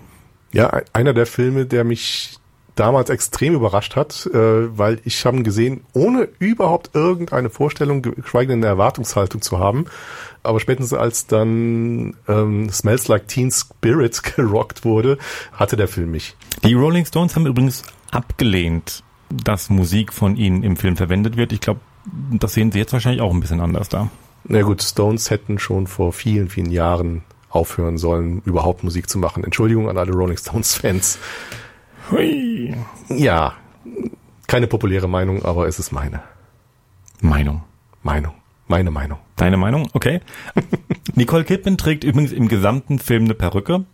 Ja, 0.54 0.82
einer 0.94 1.14
der 1.14 1.26
Filme, 1.26 1.66
der 1.66 1.84
mich 1.84 2.38
damals 2.76 3.10
extrem 3.10 3.54
überrascht 3.54 3.96
hat, 3.96 4.28
äh, 4.34 4.78
weil 4.78 5.00
ich 5.04 5.26
habe 5.26 5.38
ihn 5.38 5.44
gesehen, 5.44 5.82
ohne 5.94 6.28
überhaupt 6.40 6.92
irgendeine 6.94 7.50
Vorstellung, 7.50 8.02
geschweige 8.02 8.50
denn 8.50 8.60
eine 8.60 8.68
Erwartungshaltung 8.68 9.42
zu 9.42 9.60
haben. 9.60 9.86
Aber 10.44 10.60
spätestens 10.60 10.98
als 10.98 11.28
dann 11.28 12.16
ähm, 12.28 12.70
Smells 12.70 13.08
Like 13.08 13.28
Teen 13.28 13.52
Spirit 13.52 14.24
gerockt 14.36 14.86
wurde, 14.86 15.18
hatte 15.54 15.76
der 15.76 15.88
Film 15.88 16.12
mich. 16.12 16.36
Die 16.64 16.74
Rolling 16.74 17.06
Stones 17.06 17.36
haben 17.36 17.46
übrigens 17.46 17.84
abgelehnt, 18.12 19.04
dass 19.30 19.70
Musik 19.70 20.14
von 20.14 20.36
ihnen 20.36 20.64
im 20.64 20.76
Film 20.78 20.98
verwendet 20.98 21.38
wird. 21.38 21.54
Ich 21.54 21.62
glaube, 21.62 21.80
das 22.06 22.54
sehen 22.54 22.72
sie 22.72 22.80
jetzt 22.80 22.94
wahrscheinlich 22.94 23.22
auch 23.22 23.34
ein 23.34 23.40
bisschen 23.40 23.62
anders 23.62 23.90
da. 23.90 24.10
Na 24.44 24.62
gut, 24.62 24.82
Stones 24.82 25.30
hätten 25.30 25.60
schon 25.60 25.88
vor 25.88 26.14
vielen, 26.14 26.50
vielen 26.50 26.72
Jahren 26.72 27.24
aufhören 27.50 27.98
sollen, 27.98 28.42
überhaupt 28.46 28.84
Musik 28.84 29.10
zu 29.10 29.20
machen. 29.20 29.44
Entschuldigung 29.44 29.90
an 29.90 29.98
alle 29.98 30.12
Rolling 30.12 30.38
Stones 30.38 30.76
Fans. 30.76 31.20
Hui. 32.10 32.76
Ja, 33.10 33.54
keine 34.48 34.68
populäre 34.68 35.08
Meinung, 35.08 35.44
aber 35.44 35.68
es 35.68 35.80
ist 35.80 35.92
meine 35.92 36.22
Meinung. 37.22 37.64
Meinung. 38.04 38.34
Meine 38.68 38.90
Meinung. 38.90 39.20
Deine 39.36 39.58
Meinung? 39.58 39.90
Okay. 39.94 40.22
Nicole 41.16 41.44
Kidman 41.44 41.78
trägt 41.78 42.04
übrigens 42.04 42.32
im 42.32 42.48
gesamten 42.48 43.00
Film 43.00 43.26
eine 43.26 43.34
Perücke. 43.34 43.86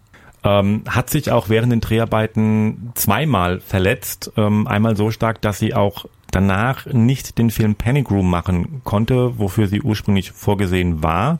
Ähm, 0.43 0.83
hat 0.87 1.09
sich 1.09 1.31
auch 1.31 1.49
während 1.49 1.71
den 1.71 1.81
Dreharbeiten 1.81 2.91
zweimal 2.93 3.59
verletzt. 3.59 4.31
Ähm, 4.37 4.67
einmal 4.67 4.95
so 4.95 5.09
stark, 5.09 5.41
dass 5.41 5.57
sie 5.59 5.73
auch 5.73 6.05
danach 6.31 6.86
nicht 6.86 7.38
den 7.38 7.51
Film 7.51 7.75
Panic 7.75 8.12
Room 8.12 8.29
machen 8.29 8.81
konnte, 8.84 9.39
wofür 9.39 9.67
sie 9.67 9.81
ursprünglich 9.81 10.31
vorgesehen 10.31 11.03
war. 11.03 11.39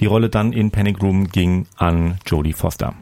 Die 0.00 0.06
Rolle 0.06 0.30
dann 0.30 0.52
in 0.52 0.70
Panic 0.70 1.02
Room 1.02 1.28
ging 1.28 1.66
an 1.76 2.18
Jodie 2.26 2.52
Foster. 2.54 2.94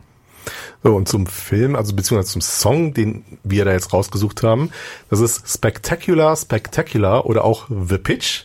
So, 0.83 0.95
und 0.97 1.09
zum 1.09 1.27
Film, 1.27 1.77
also 1.77 1.95
beziehungsweise 1.95 2.33
zum 2.33 2.41
Song, 2.41 2.95
den 2.95 3.25
wir 3.45 3.65
da 3.65 3.73
jetzt 3.73 3.93
rausgesucht 3.93 4.43
haben, 4.43 4.71
das 5.11 5.21
ist 5.21 5.49
Spectacular, 5.49 6.35
Spectacular 6.37 7.27
oder 7.27 7.45
auch 7.45 7.69
The 7.69 7.99
Pitch, 7.99 8.45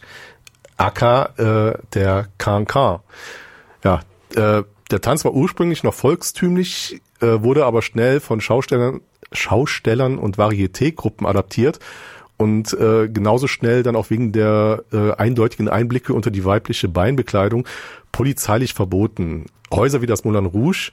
aka 0.78 1.26
äh, 1.38 1.80
der 1.94 2.28
Can-Can. 2.38 3.00
Ja, 3.84 4.02
äh, 4.36 4.64
der 4.92 5.02
Tanz 5.02 5.26
war 5.26 5.34
ursprünglich 5.34 5.84
noch 5.84 5.94
volkstümlich, 5.94 7.02
äh, 7.22 7.42
wurde 7.42 7.66
aber 7.66 7.82
schnell 7.82 8.20
von 8.20 8.42
Schaustellern, 8.42 9.02
Schaustellern 9.32 10.18
und 10.18 10.38
Varieté-Gruppen 10.38 11.26
adaptiert 11.26 11.80
und 12.38 12.74
äh, 12.74 13.08
genauso 13.08 13.48
schnell 13.48 13.84
dann 13.84 13.96
auch 13.96 14.10
wegen 14.10 14.32
der 14.32 14.84
äh, 14.92 15.12
eindeutigen 15.14 15.70
Einblicke 15.70 16.14
unter 16.14 16.32
die 16.32 16.46
weibliche 16.46 16.90
Beinbekleidung 16.90 17.68
polizeilich 18.12 18.74
verboten. 18.74 19.46
Häuser 19.72 20.02
wie 20.02 20.08
das 20.08 20.24
Moulin 20.24 20.46
Rouge 20.46 20.92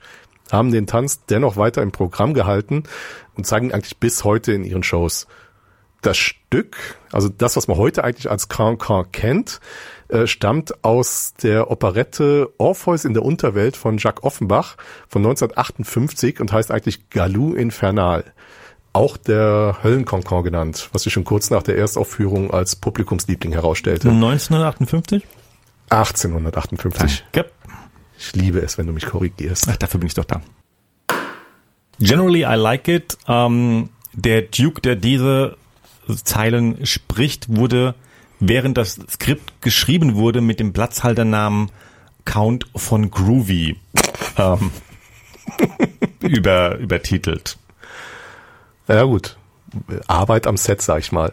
haben 0.51 0.71
den 0.71 0.87
Tanz 0.87 1.25
dennoch 1.27 1.57
weiter 1.57 1.83
im 1.83 1.93
Programm 1.93 2.35
gehalten 2.35 2.85
und 3.37 3.47
zeigen 3.47 3.73
eigentlich 3.73 3.99
bis 3.99 4.25
heute 4.25 4.53
in 4.53 4.65
ihren 4.65 4.83
Shows. 4.83 5.27
Das 6.03 6.17
Stück, 6.17 6.77
also 7.13 7.29
das, 7.29 7.57
was 7.57 7.69
man 7.69 7.77
heute 7.77 8.03
eigentlich 8.03 8.29
als 8.31 8.49
Cancan 8.49 9.11
kennt, 9.13 9.61
äh, 10.09 10.27
stammt 10.27 10.85
aus 10.85 11.35
der 11.43 11.71
Operette 11.71 12.53
Orpheus 12.59 13.05
in 13.05 13.15
der 13.15 13.25
Unterwelt 13.25 13.77
von 13.77 13.99
Jacques 13.99 14.25
Offenbach 14.25 14.77
von 15.09 15.23
1958 15.23 16.41
und 16.41 16.53
heißt 16.53 16.71
eigentlich 16.71 17.09
Galou 17.09 17.55
Infernal. 17.55 18.25
Auch 18.93 19.17
der 19.17 19.79
Höllencancan 19.83 20.45
genannt, 20.45 20.91
was 20.93 21.05
sich 21.05 21.13
schon 21.13 21.25
kurz 21.25 21.51
nach 21.51 21.63
der 21.63 21.79
Erstaufführung 21.79 22.51
als 22.51 22.77
Publikumsliebling 22.77 23.53
herausstellte. 23.53 24.11
1958? 24.11 25.23
1858. 25.89 27.25
Danke. 27.33 27.51
Ich 28.19 28.35
liebe 28.35 28.61
es, 28.61 28.79
wenn 28.79 28.87
du 28.87 28.93
mich 28.93 29.07
korrigierst. 29.07 29.67
Ach, 29.69 29.77
dafür 29.77 30.01
bin 30.01 30.07
ich 30.07 30.15
doch 30.15 30.25
da. 30.25 30.43
Generally, 31.99 32.43
I 32.43 32.55
like 32.55 32.89
it. 32.89 33.17
Ähm, 33.27 33.89
der 34.13 34.43
Duke, 34.43 34.81
der 34.81 34.97
diese 34.97 35.57
Zeilen 36.25 36.85
spricht, 36.87 37.49
wurde, 37.49 37.95
während 38.41 38.77
das 38.77 39.01
Skript 39.11 39.61
geschrieben 39.61 40.15
wurde, 40.17 40.41
mit 40.41 40.61
dem 40.61 40.73
Platzhalternamen 40.73 41.71
Count 42.25 42.67
von 42.77 43.11
Groovy 43.11 43.77
ähm, 44.37 44.71
über, 46.21 46.77
übertitelt. 46.79 47.59
Ja 48.89 49.05
gut, 49.05 49.37
Arbeit 50.07 50.47
am 50.47 50.57
Set, 50.57 50.83
sag 50.83 50.99
ich 51.01 51.12
mal. 51.12 51.33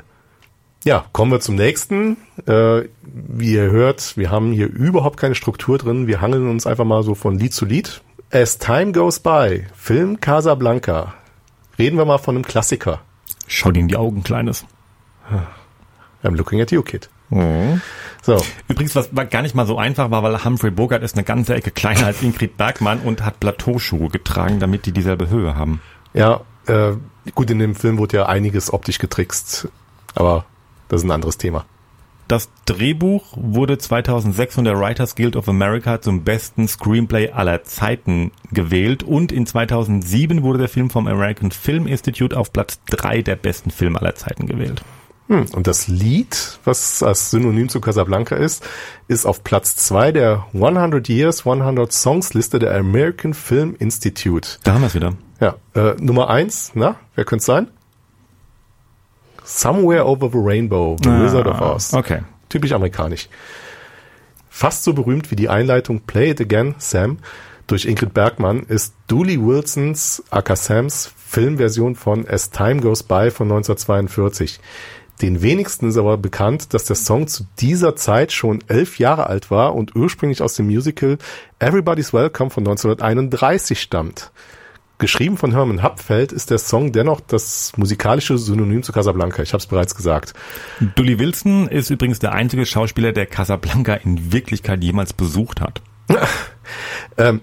Ja, 0.86 1.06
kommen 1.12 1.32
wir 1.32 1.41
zum 1.41 1.56
nächsten. 1.56 2.18
Äh, 2.46 2.88
wie 3.01 3.53
ihr 3.53 3.70
hört, 3.70 4.15
wir 4.15 4.32
haben 4.32 4.53
hier 4.53 4.68
überhaupt 4.68 5.18
keine 5.20 5.36
Struktur 5.36 5.77
drin. 5.77 6.08
Wir 6.08 6.22
hangeln 6.22 6.50
uns 6.50 6.65
einfach 6.65 6.86
mal 6.86 7.03
so 7.03 7.15
von 7.15 7.38
Lied 7.38 7.53
zu 7.53 7.65
Lied. 7.65 8.01
As 8.32 8.60
Time 8.60 8.94
Goes 8.94 9.20
By, 9.20 9.65
Film 9.75 10.22
Casablanca. 10.22 11.15
Reden 11.77 11.98
wir 11.98 12.06
mal 12.06 12.18
von 12.18 12.36
einem 12.36 12.46
Klassiker. 12.46 13.01
Schau 13.48 13.72
dir 13.72 13.79
in 13.82 13.88
die 13.88 13.98
Augen, 13.98 14.24
Kleines. 14.24 14.65
I'm 16.24 16.36
looking 16.36 16.62
at 16.62 16.72
you, 16.72 16.82
Kid. 16.82 17.10
Mhm. 17.29 17.82
So, 18.22 18.41
Übrigens, 18.68 18.96
was 18.96 19.10
gar 19.29 19.41
nicht 19.41 19.56
mal 19.56 19.65
so 19.65 19.77
einfach 19.77 20.12
war, 20.12 20.24
weil 20.24 20.44
Humphrey 20.44 20.72
Bogart 20.72 21.03
ist 21.03 21.15
eine 21.15 21.24
ganze 21.24 21.56
Ecke 21.56 21.72
kleiner 21.72 22.06
als 22.08 22.22
Ingrid 22.22 22.58
Bergmann 22.58 23.00
und 23.00 23.24
hat 23.24 23.39
Plateauschuhe 23.39 24.10
getragen, 24.10 24.60
damit 24.60 24.86
die 24.86 24.91
dieselbe 24.91 25.29
Höhe 25.29 25.56
haben. 25.56 25.82
ja, 26.13 26.41
äh, 26.68 26.94
gut, 27.36 27.50
in 27.50 27.59
dem 27.59 27.75
Film 27.75 27.98
wurde 27.98 28.17
ja 28.17 28.25
einiges 28.27 28.71
optisch 28.74 29.00
getrickst, 29.00 29.67
aber 30.15 30.45
das 30.88 31.01
ist 31.01 31.07
ein 31.07 31.12
anderes 31.12 31.38
Thema. 31.38 31.65
Das 32.29 32.50
Drehbuch 32.65 33.36
wurde 33.36 33.79
2006 33.79 34.53
von 34.53 34.63
der 34.63 34.79
Writers 34.79 35.15
Guild 35.15 35.36
of 35.36 35.50
America 35.50 36.00
zum 36.00 36.24
besten 36.24 36.67
Screenplay 36.67 37.31
aller 37.31 37.63
Zeiten 37.63 38.31
gewählt 38.51 39.01
und 39.01 39.31
in 39.31 39.48
2007 39.48 40.43
wurde 40.43 40.59
der 40.59 40.69
Film 40.69 40.91
vom 40.91 41.07
American 41.07 41.50
Film 41.50 41.88
Institute 41.88 42.38
auf 42.38 42.53
Platz 42.53 42.79
3 42.91 43.24
der 43.24 43.36
besten 43.36 43.71
Filme 43.71 44.00
aller 44.00 44.13
Zeiten 44.13 44.45
gewählt. 44.45 44.83
Hm, 45.29 45.45
und 45.53 45.67
das 45.67 45.88
Lied, 45.88 46.59
was 46.63 47.03
als 47.03 47.29
Synonym 47.29 47.69
zu 47.69 47.79
Casablanca 47.79 48.36
ist, 48.36 48.67
ist 49.07 49.27
auf 49.27 49.43
Platz 49.43 49.75
zwei 49.75 50.12
der 50.12 50.48
100 50.53 51.07
Years, 51.07 51.45
100 51.45 51.93
Songs 51.93 52.33
Liste 52.33 52.57
der 52.57 52.75
American 52.75 53.36
Film 53.36 53.75
Institute. 53.77 54.57
Da 54.63 54.74
haben 54.74 54.81
wir 54.81 54.88
es 54.88 54.95
wieder. 54.95 55.13
Ja, 55.39 55.55
äh, 55.75 55.93
Nummer 56.00 56.31
eins, 56.31 56.71
na, 56.74 56.95
wer 57.13 57.25
könnte 57.25 57.41
es 57.41 57.45
sein? 57.45 57.67
Somewhere 59.43 60.05
Over 60.07 60.29
the 60.31 60.39
Rainbow, 60.39 60.98
The 61.01 61.09
Wizard 61.09 61.48
of 61.48 61.62
Oz. 61.62 61.93
Okay. 61.93 62.21
Typisch 62.50 62.71
amerikanisch. 62.71 63.29
Fast 64.50 64.83
so 64.83 64.93
berühmt 64.93 65.29
wie 65.29 65.36
die 65.36 65.48
Einleitung 65.48 66.01
Play 66.01 66.31
It 66.31 66.41
Again, 66.41 66.74
Sam 66.79 67.19
durch 67.69 67.86
Ingrid 67.86 68.15
Bergmann 68.15 68.62
ist 68.62 68.95
Dooley 69.07 69.39
Wilsons, 69.39 70.24
aka 70.31 70.55
Sams, 70.55 71.12
Filmversion 71.15 71.93
von 71.93 72.27
As 72.27 72.50
Time 72.50 72.81
Goes 72.81 73.03
By 73.03 73.29
von 73.29 73.48
1942. 73.51 74.59
Den 75.22 75.42
wenigsten 75.42 75.90
ist 75.90 75.98
aber 75.98 76.18
bekannt, 76.18 76.74
dass 76.74 76.86
der 76.86 76.96
Song 76.96 77.28
zu 77.28 77.46
dieser 77.60 77.96
Zeit 77.96 78.32
schon 78.32 78.64
elf 78.68 79.00
Jahre 79.00 79.28
alt 79.28 79.52
war 79.52 79.76
und 79.76 79.96
ursprünglich 79.96 80.42
aus 80.42 80.54
dem 80.56 80.68
Musical 80.68 81.18
Everybody's 81.60 82.14
Welcome 82.14 82.50
von 82.50 82.62
1931 82.62 83.82
stammt. 83.82 84.32
Geschrieben 84.98 85.38
von 85.38 85.52
Herman 85.52 85.82
Hapfeld 85.82 86.32
ist 86.32 86.52
der 86.52 86.58
Song 86.58 86.92
dennoch 86.92 87.22
das 87.22 87.74
musikalische 87.78 88.38
Synonym 88.38 88.84
zu 88.84 88.92
Casablanca. 88.92 89.42
Ich 89.42 89.54
habe 89.54 89.60
es 89.60 89.68
bereits 89.68 89.96
gesagt. 89.96 90.34
Dully 90.96 91.20
Wilson 91.20 91.68
ist 91.68 91.90
übrigens 91.90 92.20
der 92.20 92.34
einzige 92.34 92.66
Schauspieler, 92.66 93.14
der 93.14 93.26
Casablanca 93.26 93.94
in 93.96 94.34
Wirklichkeit 94.34 94.84
jemals 94.84 95.14
besucht 95.14 95.62
hat. 95.62 95.82
Ähm, 97.18 97.42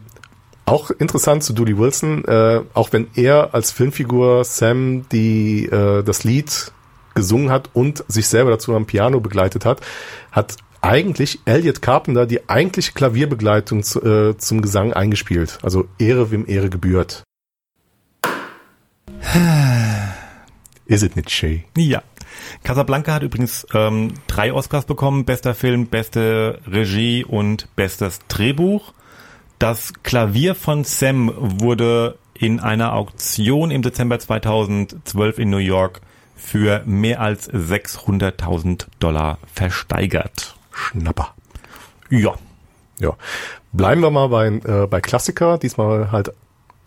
auch 0.66 0.90
interessant 0.92 1.42
zu 1.42 1.52
Dooley 1.52 1.76
Wilson, 1.76 2.24
äh, 2.24 2.60
auch 2.74 2.92
wenn 2.92 3.08
er 3.16 3.54
als 3.54 3.72
Filmfigur 3.72 4.44
Sam 4.44 5.08
die 5.10 5.66
äh, 5.66 6.04
das 6.04 6.22
Lied 6.22 6.72
gesungen 7.16 7.50
hat 7.50 7.70
und 7.72 8.04
sich 8.06 8.28
selber 8.28 8.50
dazu 8.50 8.76
am 8.76 8.86
Piano 8.86 9.18
begleitet 9.18 9.64
hat, 9.64 9.80
hat 10.30 10.56
eigentlich 10.80 11.40
Elliot 11.46 11.82
Carpenter 11.82 12.26
die 12.26 12.48
eigentliche 12.48 12.92
Klavierbegleitung 12.92 13.82
zu, 13.82 14.00
äh, 14.02 14.38
zum 14.38 14.62
Gesang 14.62 14.92
eingespielt. 14.92 15.58
Also 15.62 15.88
Ehre 15.98 16.30
wem 16.30 16.46
Ehre 16.46 16.70
gebührt. 16.70 17.24
Is 20.86 21.02
it 21.02 21.16
nicht 21.16 21.32
schön? 21.32 21.64
Ja. 21.76 22.04
Casablanca 22.62 23.14
hat 23.14 23.24
übrigens 23.24 23.66
ähm, 23.74 24.14
drei 24.28 24.52
Oscars 24.52 24.84
bekommen. 24.84 25.24
Bester 25.24 25.54
Film, 25.54 25.86
beste 25.86 26.60
Regie 26.66 27.24
und 27.24 27.74
bestes 27.74 28.20
Drehbuch. 28.28 28.92
Das 29.58 29.92
Klavier 30.02 30.54
von 30.54 30.84
Sam 30.84 31.32
wurde 31.36 32.18
in 32.34 32.60
einer 32.60 32.92
Auktion 32.92 33.70
im 33.70 33.82
Dezember 33.82 34.18
2012 34.18 35.38
in 35.38 35.50
New 35.50 35.56
York 35.56 36.02
für 36.36 36.82
mehr 36.84 37.20
als 37.20 37.50
600.000 37.50 38.86
Dollar 38.98 39.38
versteigert. 39.52 40.56
Schnapper. 40.72 41.34
Ja. 42.10 42.34
Ja. 42.98 43.16
Bleiben 43.72 44.00
wir 44.00 44.10
mal 44.10 44.28
bei, 44.28 44.46
äh, 44.48 44.86
bei 44.86 45.00
Klassiker. 45.00 45.58
Diesmal 45.58 46.12
halt 46.12 46.32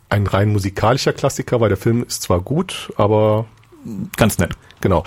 ein 0.09 0.25
rein 0.25 0.49
musikalischer 0.51 1.13
Klassiker, 1.13 1.59
weil 1.59 1.69
der 1.69 1.77
Film 1.77 2.03
ist 2.03 2.23
zwar 2.23 2.41
gut, 2.41 2.91
aber 2.97 3.45
Ganz 4.17 4.37
nett. 4.37 4.51
Genau. 4.81 5.03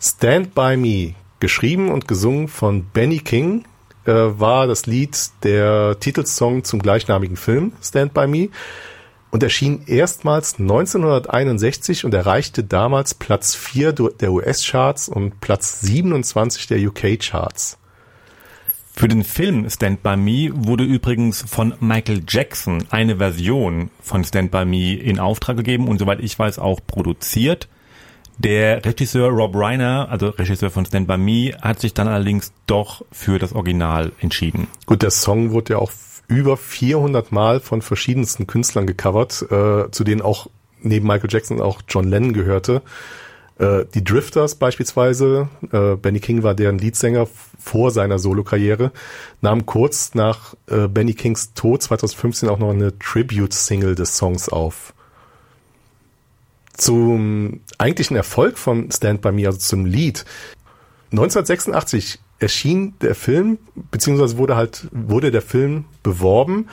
Stand 0.00 0.54
By 0.54 0.76
Me, 0.76 1.14
geschrieben 1.40 1.90
und 1.90 2.08
gesungen 2.08 2.48
von 2.48 2.84
Benny 2.92 3.18
King, 3.18 3.64
äh, 4.04 4.12
war 4.12 4.66
das 4.66 4.86
Lied 4.86 5.16
der 5.42 5.98
Titelsong 5.98 6.64
zum 6.64 6.80
gleichnamigen 6.80 7.36
Film 7.36 7.72
Stand 7.82 8.14
By 8.14 8.26
Me 8.26 8.48
und 9.36 9.42
erschien 9.42 9.82
erstmals 9.86 10.58
1961 10.58 12.06
und 12.06 12.14
erreichte 12.14 12.64
damals 12.64 13.12
Platz 13.12 13.54
4 13.54 13.92
der 13.92 14.32
US-Charts 14.32 15.10
und 15.10 15.42
Platz 15.42 15.82
27 15.82 16.66
der 16.68 16.78
UK-Charts. 16.78 17.76
Für 18.94 19.08
den 19.08 19.24
Film 19.24 19.68
Stand 19.68 20.02
By 20.02 20.16
Me 20.16 20.48
wurde 20.54 20.84
übrigens 20.84 21.44
von 21.46 21.74
Michael 21.80 22.22
Jackson 22.26 22.84
eine 22.88 23.18
Version 23.18 23.90
von 24.00 24.24
Stand 24.24 24.52
By 24.52 24.64
Me 24.64 24.94
in 24.94 25.18
Auftrag 25.18 25.58
gegeben 25.58 25.86
und 25.86 25.98
soweit 25.98 26.20
ich 26.20 26.38
weiß 26.38 26.58
auch 26.58 26.80
produziert. 26.86 27.68
Der 28.38 28.82
Regisseur 28.86 29.28
Rob 29.28 29.54
Reiner, 29.54 30.08
also 30.10 30.30
Regisseur 30.30 30.70
von 30.70 30.86
Stand 30.86 31.08
By 31.08 31.18
Me, 31.18 31.54
hat 31.60 31.78
sich 31.78 31.92
dann 31.92 32.08
allerdings 32.08 32.54
doch 32.66 33.04
für 33.12 33.38
das 33.38 33.52
Original 33.52 34.12
entschieden. 34.18 34.68
Gut, 34.86 35.02
der 35.02 35.10
Song 35.10 35.50
wurde 35.50 35.74
ja 35.74 35.78
auch 35.78 35.90
über 36.28 36.56
400 36.56 37.32
Mal 37.32 37.60
von 37.60 37.82
verschiedensten 37.82 38.46
Künstlern 38.46 38.86
gecovert, 38.86 39.42
äh, 39.50 39.90
zu 39.90 40.04
denen 40.04 40.22
auch 40.22 40.48
neben 40.80 41.06
Michael 41.06 41.30
Jackson 41.30 41.60
auch 41.60 41.82
John 41.88 42.08
Lennon 42.08 42.32
gehörte. 42.32 42.82
Äh, 43.58 43.86
die 43.94 44.04
Drifters 44.04 44.56
beispielsweise, 44.56 45.48
äh, 45.72 45.96
Benny 45.96 46.20
King 46.20 46.42
war 46.42 46.54
deren 46.54 46.78
Leadsänger 46.78 47.26
vor 47.58 47.90
seiner 47.90 48.18
Solokarriere, 48.18 48.92
nahm 49.40 49.64
kurz 49.66 50.14
nach 50.14 50.54
äh, 50.66 50.88
Benny 50.88 51.14
Kings 51.14 51.54
Tod 51.54 51.82
2015 51.82 52.48
auch 52.48 52.58
noch 52.58 52.70
eine 52.70 52.98
Tribute-Single 52.98 53.94
des 53.94 54.16
Songs 54.16 54.48
auf. 54.48 54.92
Zum 56.76 57.60
eigentlichen 57.78 58.16
Erfolg 58.16 58.58
von 58.58 58.90
Stand 58.90 59.22
By 59.22 59.32
Me, 59.32 59.46
also 59.46 59.58
zum 59.58 59.86
Lied. 59.86 60.26
1986 61.12 62.18
erschien 62.38 62.94
der 63.00 63.14
Film, 63.14 63.58
beziehungsweise 63.90 64.38
wurde 64.38 64.56
halt, 64.56 64.88
wurde 64.92 65.30
der 65.30 65.42
Film 65.42 65.84
beworben, 66.02 66.68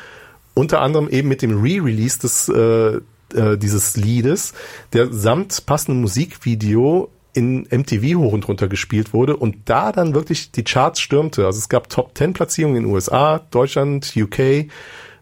unter 0.53 0.82
anderem 0.82 1.10
eben 1.10 1.29
mit 1.29 1.41
dem 1.41 1.62
Re-Release 1.62 2.20
des, 2.20 2.50
äh, 2.50 3.00
äh, 3.34 3.58
dieses 3.58 3.98
Liedes, 3.98 4.53
der 4.93 5.12
samt 5.12 5.65
passendem 5.65 6.01
Musikvideo 6.01 7.10
in 7.34 7.67
MTV 7.72 8.17
hoch 8.17 8.34
und 8.34 8.48
runter 8.48 8.67
gespielt 8.67 9.13
wurde 9.13 9.36
und 9.36 9.55
da 9.65 9.91
dann 9.91 10.13
wirklich 10.13 10.51
die 10.51 10.63
Charts 10.63 11.00
stürmte. 11.00 11.46
Also 11.46 11.58
es 11.58 11.70
gab 11.70 11.89
Top 11.89 12.15
10 12.15 12.34
Platzierungen 12.34 12.84
in 12.84 12.86
USA, 12.86 13.39
Deutschland, 13.50 14.13
UK, 14.15 14.70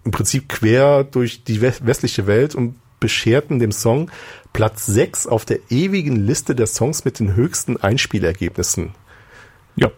im 0.04 0.12
Prinzip 0.12 0.50
quer 0.50 1.06
durch 1.06 1.44
die 1.44 1.62
westliche 1.62 2.28
Welt 2.28 2.56
und 2.56 2.76
bescherten 3.00 3.60
dem 3.60 3.72
Song 3.72 4.12
Platz 4.54 4.86
6 4.86 5.28
auf 5.28 5.46
der 5.46 5.60
ewigen 5.70 6.16
Liste 6.16 6.54
der 6.56 6.68
Songs 6.68 7.06
mit 7.06 7.20
den 7.20 7.36
höchsten 7.36 7.78
Einspielergebnissen. 7.78 8.92
Ja. 9.76 9.92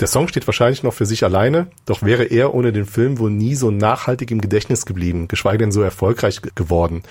Der 0.00 0.08
Song 0.08 0.26
steht 0.26 0.46
wahrscheinlich 0.46 0.82
noch 0.82 0.92
für 0.92 1.06
sich 1.06 1.22
alleine, 1.22 1.68
doch 1.86 2.02
wäre 2.02 2.24
er 2.24 2.52
ohne 2.52 2.72
den 2.72 2.84
Film 2.84 3.18
wohl 3.18 3.30
nie 3.30 3.54
so 3.54 3.70
nachhaltig 3.70 4.30
im 4.32 4.40
Gedächtnis 4.40 4.86
geblieben, 4.86 5.28
geschweige 5.28 5.58
denn 5.58 5.72
so 5.72 5.82
erfolgreich 5.82 6.40
geworden. 6.54 7.02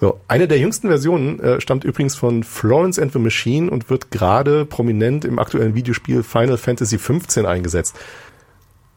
So, 0.00 0.20
eine 0.28 0.46
der 0.46 0.58
jüngsten 0.58 0.88
Versionen 0.88 1.40
äh, 1.40 1.60
stammt 1.60 1.84
übrigens 1.84 2.14
von 2.14 2.44
Florence 2.44 2.98
and 2.98 3.12
the 3.12 3.18
Machine 3.18 3.70
und 3.70 3.90
wird 3.90 4.10
gerade 4.10 4.64
prominent 4.64 5.24
im 5.24 5.38
aktuellen 5.38 5.74
Videospiel 5.74 6.22
Final 6.22 6.56
Fantasy 6.56 6.98
XV 6.98 7.44
eingesetzt. 7.44 7.98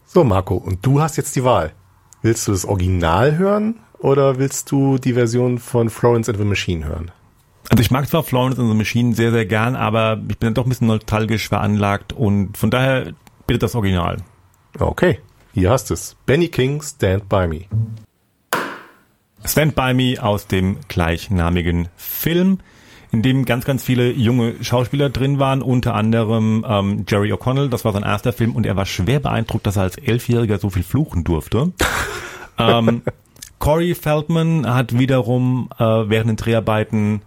So, 0.05 0.23
Marco, 0.23 0.55
und 0.55 0.85
du 0.85 1.01
hast 1.01 1.17
jetzt 1.17 1.35
die 1.35 1.43
Wahl. 1.43 1.71
Willst 2.21 2.47
du 2.47 2.51
das 2.51 2.65
Original 2.65 3.37
hören 3.37 3.79
oder 3.97 4.37
willst 4.37 4.69
du 4.69 4.97
die 4.97 5.13
Version 5.13 5.57
von 5.57 5.89
Florence 5.89 6.29
and 6.29 6.37
the 6.37 6.43
Machine 6.43 6.85
hören? 6.85 7.11
Also 7.69 7.81
ich 7.81 7.91
mag 7.91 8.07
zwar 8.07 8.23
Florence 8.23 8.59
and 8.59 8.69
the 8.69 8.75
Machine 8.75 9.13
sehr, 9.13 9.31
sehr 9.31 9.45
gern, 9.45 9.75
aber 9.75 10.19
ich 10.29 10.37
bin 10.37 10.47
dann 10.47 10.53
doch 10.55 10.65
ein 10.65 10.69
bisschen 10.69 10.87
nostalgisch 10.87 11.47
veranlagt 11.49 12.13
und 12.13 12.57
von 12.57 12.69
daher 12.69 13.13
bitte 13.47 13.59
das 13.59 13.75
Original. 13.75 14.17
Okay, 14.79 15.19
hier 15.53 15.69
hast 15.69 15.91
es. 15.91 16.15
Benny 16.25 16.47
King, 16.47 16.81
Stand 16.81 17.29
By 17.29 17.47
Me. 17.47 17.65
Stand 19.43 19.75
By 19.75 19.93
Me 19.93 20.21
aus 20.21 20.47
dem 20.47 20.77
gleichnamigen 20.87 21.89
Film, 21.95 22.59
in 23.11 23.21
dem 23.21 23.45
ganz, 23.45 23.65
ganz 23.65 23.83
viele 23.83 24.11
junge 24.11 24.63
Schauspieler 24.63 25.09
drin 25.09 25.39
waren, 25.39 25.61
unter 25.61 25.95
anderem 25.95 26.65
ähm, 26.67 27.05
Jerry 27.07 27.33
O'Connell, 27.33 27.69
das 27.69 27.83
war 27.83 27.91
sein 27.91 28.03
erster 28.03 28.33
Film 28.33 28.55
und 28.55 28.65
er 28.65 28.75
war 28.75 28.85
schwer 28.85 29.19
beeindruckt, 29.19 29.65
dass 29.67 29.75
er 29.75 29.83
als 29.83 29.97
Elfjähriger 29.97 30.59
so 30.59 30.69
viel 30.69 30.83
fluchen 30.83 31.23
durfte. 31.23 31.73
ähm, 32.57 33.01
Corey 33.59 33.93
Feldman 33.93 34.71
hat 34.73 34.97
wiederum 34.97 35.69
äh, 35.77 35.83
während 35.83 36.29
den 36.29 36.37
Dreharbeiten 36.37 37.21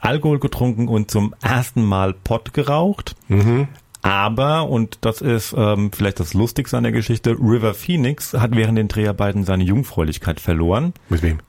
Alkohol 0.00 0.38
getrunken 0.38 0.88
und 0.88 1.10
zum 1.10 1.34
ersten 1.42 1.84
Mal 1.84 2.14
Pott 2.14 2.52
geraucht. 2.52 3.14
Mhm. 3.28 3.68
Aber, 4.02 4.68
und 4.68 4.98
das 5.02 5.20
ist 5.20 5.54
ähm, 5.56 5.90
vielleicht 5.92 6.20
das 6.20 6.32
Lustigste 6.32 6.76
an 6.76 6.84
der 6.84 6.92
Geschichte, 6.92 7.32
River 7.32 7.74
Phoenix 7.74 8.32
hat 8.32 8.56
während 8.56 8.78
den 8.78 8.88
Dreharbeiten 8.88 9.44
seine 9.44 9.64
Jungfräulichkeit 9.64 10.40
verloren. 10.40 10.94
Mit 11.10 11.22
wem? 11.22 11.40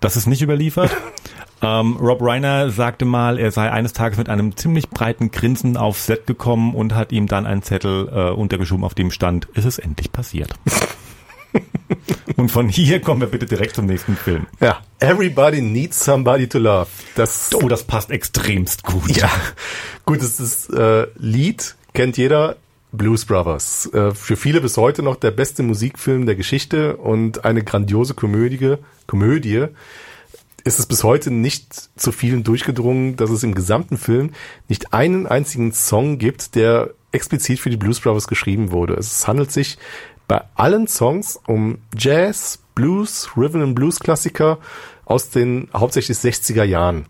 Das 0.00 0.16
ist 0.16 0.26
nicht 0.26 0.40
überliefert. 0.40 0.96
ähm, 1.62 1.96
Rob 1.96 2.22
Reiner 2.22 2.70
sagte 2.70 3.04
mal, 3.04 3.38
er 3.38 3.50
sei 3.50 3.70
eines 3.70 3.92
Tages 3.92 4.16
mit 4.16 4.30
einem 4.30 4.56
ziemlich 4.56 4.88
breiten 4.88 5.30
Grinsen 5.30 5.76
aufs 5.76 6.06
Set 6.06 6.26
gekommen 6.26 6.74
und 6.74 6.94
hat 6.94 7.12
ihm 7.12 7.26
dann 7.26 7.46
einen 7.46 7.62
Zettel 7.62 8.08
äh, 8.08 8.30
untergeschoben, 8.30 8.84
auf 8.84 8.94
dem 8.94 9.10
stand, 9.10 9.46
ist 9.54 9.66
es 9.66 9.78
endlich 9.78 10.10
passiert. 10.10 10.54
und 12.36 12.50
von 12.50 12.68
hier 12.68 13.00
kommen 13.00 13.20
wir 13.20 13.28
bitte 13.28 13.46
direkt 13.46 13.74
zum 13.76 13.86
nächsten 13.86 14.16
Film. 14.16 14.46
Ja, 14.60 14.80
Everybody 15.00 15.60
Needs 15.62 16.04
Somebody 16.04 16.48
to 16.48 16.58
Love. 16.58 16.88
Das, 17.14 17.50
Oh, 17.54 17.68
das 17.68 17.84
passt 17.84 18.10
extremst 18.10 18.84
gut. 18.84 19.16
ja, 19.16 19.30
gut, 20.04 20.22
das 20.22 20.40
ist 20.40 20.70
äh, 20.72 21.06
Lied, 21.16 21.76
kennt 21.94 22.16
jeder. 22.16 22.56
Blues 22.90 23.26
Brothers. 23.26 23.86
Äh, 23.92 24.12
für 24.14 24.36
viele 24.36 24.62
bis 24.62 24.78
heute 24.78 25.02
noch 25.02 25.16
der 25.16 25.30
beste 25.30 25.62
Musikfilm 25.62 26.24
der 26.24 26.36
Geschichte 26.36 26.96
und 26.96 27.44
eine 27.44 27.62
grandiose 27.62 28.14
Komödie. 28.14 28.76
Komödie 29.06 29.66
ist 30.64 30.78
es 30.78 30.86
bis 30.86 31.04
heute 31.04 31.30
nicht 31.30 31.90
zu 31.96 32.12
vielen 32.12 32.44
durchgedrungen, 32.44 33.16
dass 33.16 33.30
es 33.30 33.42
im 33.42 33.54
gesamten 33.54 33.98
Film 33.98 34.30
nicht 34.68 34.94
einen 34.94 35.26
einzigen 35.26 35.72
Song 35.72 36.18
gibt, 36.18 36.54
der 36.54 36.90
explizit 37.12 37.58
für 37.58 37.70
die 37.70 37.76
Blues 37.76 38.00
Brothers 38.00 38.28
geschrieben 38.28 38.70
wurde. 38.70 38.94
Es 38.94 39.26
handelt 39.26 39.50
sich 39.52 39.78
bei 40.26 40.42
allen 40.54 40.86
Songs 40.86 41.40
um 41.46 41.78
Jazz, 41.96 42.58
Blues, 42.74 43.30
Rhythm 43.36 43.62
and 43.62 43.74
Blues 43.74 43.98
Klassiker 43.98 44.58
aus 45.04 45.30
den 45.30 45.68
hauptsächlich 45.74 46.18
60er 46.18 46.64
Jahren. 46.64 47.06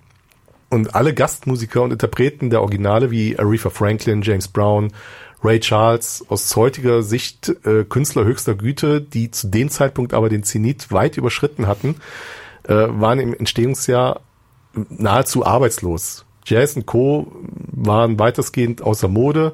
Und 0.71 0.95
alle 0.95 1.14
Gastmusiker 1.14 1.83
und 1.83 1.93
Interpreten 1.93 2.50
der 2.50 2.61
Originale 2.61 3.11
wie 3.11 3.38
Aretha 3.38 3.71
Franklin, 3.71 4.23
James 4.23 4.49
Brown, 4.49 4.93
Ray 5.43 5.61
Charles, 5.61 6.25
aus 6.28 6.55
heutiger 6.57 7.02
Sicht 7.02 7.55
äh, 7.64 7.85
Künstler 7.85 8.25
höchster 8.25 8.55
Güte, 8.55 9.00
die 9.00 9.31
zu 9.31 9.49
dem 9.49 9.69
Zeitpunkt 9.71 10.12
aber 10.12 10.29
den 10.29 10.42
Zenit 10.42 10.92
weit 10.92 11.16
überschritten 11.16 11.66
hatten, 11.66 11.96
äh, 12.64 12.75
waren 12.75 13.18
im 13.18 13.35
Entstehungsjahr 13.35 14.20
nahezu 14.73 15.46
arbeitslos. 15.46 16.25
Und 16.51 16.87
Co. 16.87 17.33
waren 17.73 18.19
weitestgehend 18.19 18.83
außer 18.83 19.09
Mode 19.09 19.53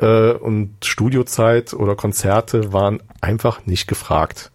äh, 0.00 0.32
und 0.32 0.84
Studiozeit 0.84 1.74
oder 1.74 1.96
Konzerte 1.96 2.72
waren 2.72 3.02
einfach 3.20 3.66
nicht 3.66 3.86
gefragt. 3.88 4.50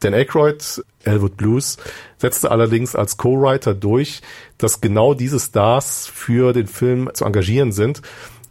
Dan 0.00 0.14
Aykroyd, 0.14 0.82
Elwood 1.04 1.36
Blues, 1.36 1.76
setzte 2.16 2.50
allerdings 2.50 2.96
als 2.96 3.16
Co-Writer 3.16 3.74
durch, 3.74 4.22
dass 4.58 4.80
genau 4.80 5.14
diese 5.14 5.38
Stars 5.38 6.06
für 6.06 6.52
den 6.52 6.66
Film 6.66 7.10
zu 7.12 7.24
engagieren 7.24 7.72
sind, 7.72 8.00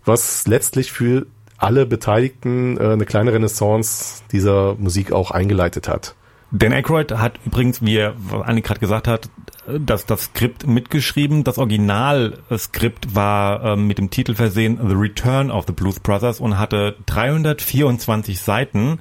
was 0.06 0.46
letztlich 0.48 0.92
für 0.92 1.26
alle 1.58 1.86
Beteiligten 1.86 2.78
äh, 2.78 2.92
eine 2.92 3.06
kleine 3.06 3.34
Renaissance 3.34 4.24
dieser 4.32 4.76
Musik 4.76 5.12
auch 5.12 5.32
eingeleitet 5.32 5.88
hat. 5.88 6.15
Dan 6.52 6.74
Aykroyd 6.74 7.12
hat 7.12 7.39
übrigens, 7.46 7.82
wie 7.82 7.98
er 7.98 8.15
Annik 8.44 8.65
gerade 8.65 8.80
gesagt 8.80 9.08
hat, 9.08 9.30
das, 9.67 10.06
das 10.06 10.26
Skript 10.26 10.67
mitgeschrieben. 10.67 11.43
Das 11.43 11.58
Originalskript 11.58 13.15
war 13.15 13.63
ähm, 13.63 13.88
mit 13.88 13.98
dem 13.98 14.10
Titel 14.10 14.36
versehen 14.36 14.80
The 14.82 14.95
Return 14.95 15.52
of 15.52 15.65
the 15.67 15.74
Blues 15.74 16.00
Brothers 16.00 16.39
und 16.39 16.58
hatte 16.58 16.95
324 17.06 18.39
Seiten. 18.39 19.00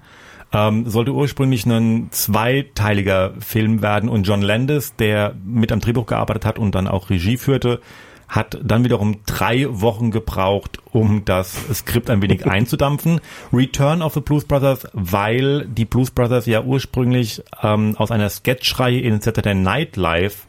Ähm, 0.50 0.88
sollte 0.88 1.12
ursprünglich 1.12 1.66
ein 1.66 2.08
zweiteiliger 2.10 3.34
Film 3.40 3.82
werden 3.82 4.08
und 4.08 4.22
John 4.24 4.40
Landis, 4.40 4.94
der 4.96 5.34
mit 5.44 5.72
am 5.72 5.80
Drehbuch 5.80 6.06
gearbeitet 6.06 6.46
hat 6.46 6.58
und 6.58 6.74
dann 6.74 6.88
auch 6.88 7.10
Regie 7.10 7.36
führte, 7.36 7.80
hat 8.28 8.58
dann 8.62 8.84
wiederum 8.84 9.20
drei 9.26 9.66
Wochen 9.68 10.10
gebraucht, 10.10 10.78
um 10.90 11.24
das 11.24 11.54
Skript 11.74 12.08
ein 12.08 12.22
wenig 12.22 12.46
einzudampfen. 12.50 13.20
Return 13.52 14.00
of 14.00 14.14
the 14.14 14.20
Blues 14.20 14.44
Brothers, 14.44 14.86
weil 14.92 15.66
die 15.66 15.84
Blues 15.84 16.10
Brothers 16.10 16.46
ja 16.46 16.62
ursprünglich 16.62 17.42
ähm, 17.62 17.94
aus 17.98 18.10
einer 18.10 18.30
Sketchreihe 18.30 19.00
in 19.00 19.20
Saturday 19.20 19.54
Night 19.54 19.96
Live 19.96 20.47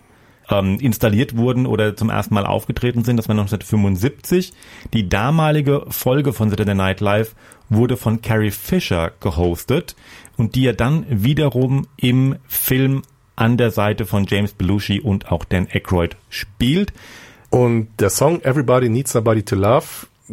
ähm, 0.50 0.80
installiert 0.80 1.38
wurden 1.38 1.66
oder 1.66 1.96
zum 1.96 2.10
ersten 2.10 2.34
Mal 2.34 2.46
aufgetreten 2.46 3.04
sind. 3.04 3.18
Das 3.18 3.28
war 3.28 3.34
1975. 3.34 4.54
Die 4.94 5.08
damalige 5.10 5.86
Folge 5.90 6.34
von 6.34 6.50
Saturday 6.50 6.76
Night 6.76 7.02
Live 7.02 7.36
wurde 7.70 7.98
von 7.98 8.22
Carrie 8.22 8.52
Fisher 8.52 9.12
gehostet 9.20 9.96
und 10.38 10.56
die 10.56 10.66
er 10.66 10.74
dann 10.74 11.06
wiederum 11.10 11.88
im 11.98 12.38
Film 12.48 13.04
an 13.36 13.58
der 13.58 13.72
Seite 13.72 14.06
von 14.06 14.26
James 14.28 14.54
Belushi 14.54 15.00
und 15.00 15.32
auch 15.32 15.46
Dan 15.46 15.68
Aykroyd 15.72 16.18
spielt. 16.30 16.94
Und 17.50 17.88
der 18.00 18.10
Song 18.10 18.42
Everybody 18.42 18.90
Needs 18.90 19.14
Somebody 19.14 19.44
to 19.44 19.56
Love 19.56 19.86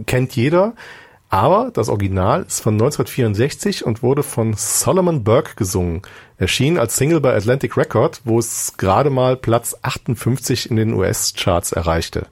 kennt 0.07 0.35
jeder, 0.37 0.75
aber 1.29 1.71
das 1.73 1.89
Original 1.89 2.43
ist 2.43 2.61
von 2.61 2.75
1964 2.75 3.85
und 3.85 4.03
wurde 4.03 4.23
von 4.23 4.55
Solomon 4.55 5.25
Burke 5.25 5.57
gesungen. 5.57 6.03
Erschien 6.39 6.79
als 6.79 6.97
Single 6.97 7.21
bei 7.21 7.35
Atlantic 7.35 7.77
Record, 7.77 8.21
wo 8.25 8.39
es 8.39 8.75
gerade 8.77 9.11
mal 9.11 9.37
Platz 9.37 9.77
58 9.83 10.71
in 10.71 10.77
den 10.77 10.93
US-Charts 10.93 11.73
erreichte. 11.73 12.27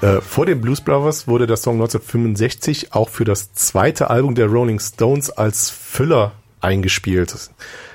Äh, 0.00 0.20
vor 0.20 0.44
den 0.44 0.60
Blues 0.60 0.80
Brothers 0.80 1.26
wurde 1.26 1.46
der 1.46 1.56
Song 1.56 1.74
1965 1.74 2.92
auch 2.92 3.08
für 3.08 3.24
das 3.24 3.52
zweite 3.54 4.10
Album 4.10 4.34
der 4.34 4.46
Rolling 4.48 4.80
Stones 4.80 5.30
als 5.30 5.70
Füller 5.70 6.32
eingespielt. 6.60 7.50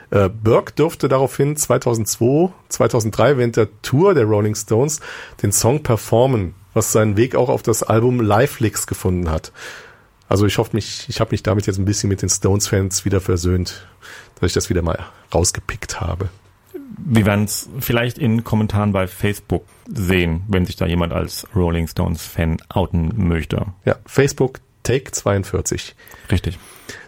Äh, 0.10 0.30
Burke 0.30 0.74
durfte 0.76 1.10
daraufhin 1.10 1.56
2002, 1.56 2.52
2003 2.70 3.38
während 3.38 3.58
der 3.58 3.82
Tour 3.82 4.14
der 4.14 4.26
Rolling 4.26 4.56
Stones 4.56 5.00
den 5.44 5.52
Song 5.52 5.84
performen, 5.84 6.56
was 6.74 6.92
seinen 6.92 7.18
Weg 7.18 7.36
auch 7.36 7.50
auf 7.50 7.64
das 7.64 7.84
Album 7.84 8.22
Live 8.22 8.60
Licks 8.60 8.88
gefunden 8.88 9.30
hat. 9.30 9.52
Also 10.30 10.46
ich 10.46 10.58
hoffe 10.58 10.76
mich, 10.76 11.06
ich 11.10 11.20
habe 11.20 11.32
mich 11.32 11.44
damit 11.44 11.68
jetzt 11.68 11.78
ein 11.78 11.86
bisschen 11.86 12.10
mit 12.10 12.22
den 12.22 12.30
Stones-Fans 12.30 13.04
wieder 13.04 13.20
versöhnt, 13.20 13.86
dass 14.40 14.48
ich 14.48 14.54
das 14.54 14.70
wieder 14.70 14.82
mal 14.82 15.00
rausgepickt 15.34 16.00
habe. 16.00 16.30
Wir 16.98 17.26
werden 17.26 17.46
es 17.46 17.70
vielleicht 17.80 18.18
in 18.18 18.44
Kommentaren 18.44 18.94
bei 18.94 19.08
Facebook 19.08 19.66
sehen, 19.88 20.44
wenn 20.48 20.66
sich 20.66 20.76
da 20.76 20.86
jemand 20.86 21.14
als 21.14 21.46
Rolling 21.56 21.88
Stones 21.88 22.26
Fan 22.26 22.58
outen 22.70 23.28
möchte. 23.28 23.66
Ja, 23.86 23.98
Facebook 24.06 24.60
Take 24.84 25.12
42. 25.12 25.96
Richtig. 26.32 26.58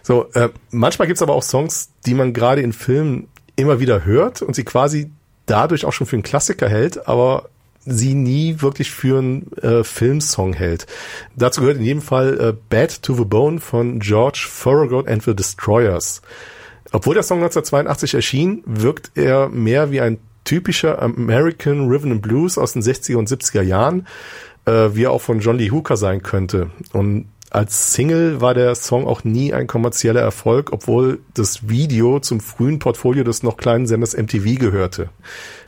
So, 0.02 0.30
äh, 0.34 0.50
manchmal 0.70 1.08
gibt's 1.08 1.22
aber 1.22 1.34
auch 1.34 1.42
Songs, 1.42 1.90
die 2.06 2.14
man 2.14 2.32
gerade 2.32 2.60
in 2.60 2.72
Filmen 2.72 3.28
immer 3.56 3.80
wieder 3.80 4.04
hört 4.04 4.42
und 4.42 4.54
sie 4.54 4.64
quasi 4.64 5.10
dadurch 5.46 5.84
auch 5.84 5.92
schon 5.92 6.06
für 6.06 6.16
einen 6.16 6.22
Klassiker 6.22 6.68
hält, 6.68 7.08
aber 7.08 7.48
sie 7.86 8.14
nie 8.14 8.60
wirklich 8.60 8.90
für 8.90 9.18
einen 9.18 9.52
äh, 9.58 9.84
Filmsong 9.84 10.52
hält. 10.52 10.86
Dazu 11.36 11.60
gehört 11.60 11.78
in 11.78 11.84
jedem 11.84 12.02
Fall 12.02 12.40
äh, 12.40 12.54
Bad 12.68 13.02
to 13.02 13.14
the 13.14 13.24
Bone 13.24 13.60
von 13.60 14.00
George 14.00 14.48
Thorogood 14.62 15.08
and 15.08 15.22
the 15.22 15.34
Destroyers. 15.34 16.22
Obwohl 16.92 17.14
der 17.14 17.22
Song 17.22 17.38
1982 17.38 18.14
erschien, 18.14 18.62
wirkt 18.66 19.12
er 19.16 19.48
mehr 19.48 19.90
wie 19.90 20.00
ein 20.00 20.18
typischer 20.44 21.02
American 21.02 21.88
Rhythm 21.88 22.12
and 22.12 22.22
Blues 22.22 22.58
aus 22.58 22.74
den 22.74 22.82
60er 22.82 23.16
und 23.16 23.28
70er 23.28 23.62
Jahren, 23.62 24.06
äh, 24.66 24.90
wie 24.92 25.04
er 25.04 25.10
auch 25.10 25.20
von 25.20 25.40
John 25.40 25.56
Lee 25.58 25.70
Hooker 25.70 25.96
sein 25.96 26.22
könnte. 26.22 26.70
Und 26.92 27.26
als 27.50 27.92
Single 27.92 28.40
war 28.40 28.52
der 28.52 28.74
Song 28.74 29.06
auch 29.06 29.22
nie 29.22 29.54
ein 29.54 29.68
kommerzieller 29.68 30.20
Erfolg, 30.20 30.72
obwohl 30.72 31.20
das 31.34 31.68
Video 31.68 32.18
zum 32.18 32.40
frühen 32.40 32.80
Portfolio 32.80 33.22
des 33.22 33.44
noch 33.44 33.56
kleinen 33.56 33.86
Senders 33.86 34.16
MTV 34.16 34.58
gehörte. 34.58 35.10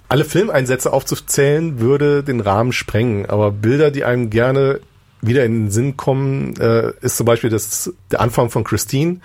Alle 0.08 0.24
Filmeinsätze 0.24 0.92
aufzuzählen 0.92 1.80
würde 1.80 2.22
den 2.22 2.40
Rahmen 2.40 2.72
sprengen, 2.72 3.26
aber 3.26 3.50
Bilder, 3.50 3.90
die 3.90 4.04
einem 4.04 4.30
gerne 4.30 4.80
wieder 5.20 5.44
in 5.44 5.64
den 5.64 5.70
Sinn 5.70 5.96
kommen, 5.96 6.54
äh, 6.60 6.92
ist 7.00 7.16
zum 7.16 7.26
Beispiel 7.26 7.50
das, 7.50 7.92
der 8.10 8.20
Anfang 8.20 8.50
von 8.50 8.64
Christine, 8.64 9.20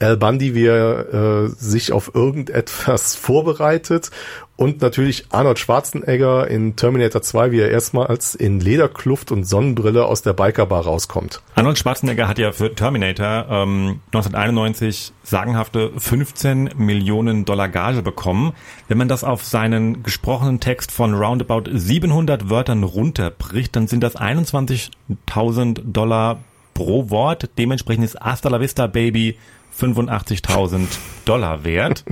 Al 0.00 0.16
Bundy, 0.16 0.54
wie 0.54 0.66
er 0.66 1.12
äh, 1.12 1.48
sich 1.48 1.92
auf 1.92 2.14
irgendetwas 2.14 3.14
vorbereitet 3.16 4.10
und 4.58 4.82
natürlich 4.82 5.26
Arnold 5.30 5.60
Schwarzenegger 5.60 6.48
in 6.48 6.74
Terminator 6.74 7.22
2, 7.22 7.52
wie 7.52 7.60
er 7.60 7.70
erstmals 7.70 8.34
in 8.34 8.58
Lederkluft 8.58 9.30
und 9.30 9.44
Sonnenbrille 9.44 10.04
aus 10.04 10.22
der 10.22 10.32
Bikerbar 10.32 10.82
rauskommt. 10.82 11.40
Arnold 11.54 11.78
Schwarzenegger 11.78 12.26
hat 12.26 12.40
ja 12.40 12.50
für 12.50 12.74
Terminator 12.74 13.46
ähm, 13.48 14.00
1991 14.06 15.12
sagenhafte 15.22 15.92
15 15.96 16.70
Millionen 16.76 17.44
Dollar 17.44 17.68
Gage 17.68 18.02
bekommen. 18.02 18.52
Wenn 18.88 18.98
man 18.98 19.06
das 19.06 19.22
auf 19.22 19.44
seinen 19.44 20.02
gesprochenen 20.02 20.58
Text 20.58 20.90
von 20.90 21.14
roundabout 21.14 21.70
700 21.72 22.50
Wörtern 22.50 22.82
runterbricht, 22.82 23.76
dann 23.76 23.86
sind 23.86 24.02
das 24.02 24.16
21.000 24.16 25.82
Dollar 25.84 26.40
pro 26.74 27.10
Wort. 27.10 27.50
Dementsprechend 27.58 28.04
ist 28.04 28.20
Hasta 28.20 28.48
la 28.48 28.60
Vista 28.60 28.88
Baby 28.88 29.36
85.000 29.78 30.86
Dollar 31.24 31.64
wert. 31.64 32.04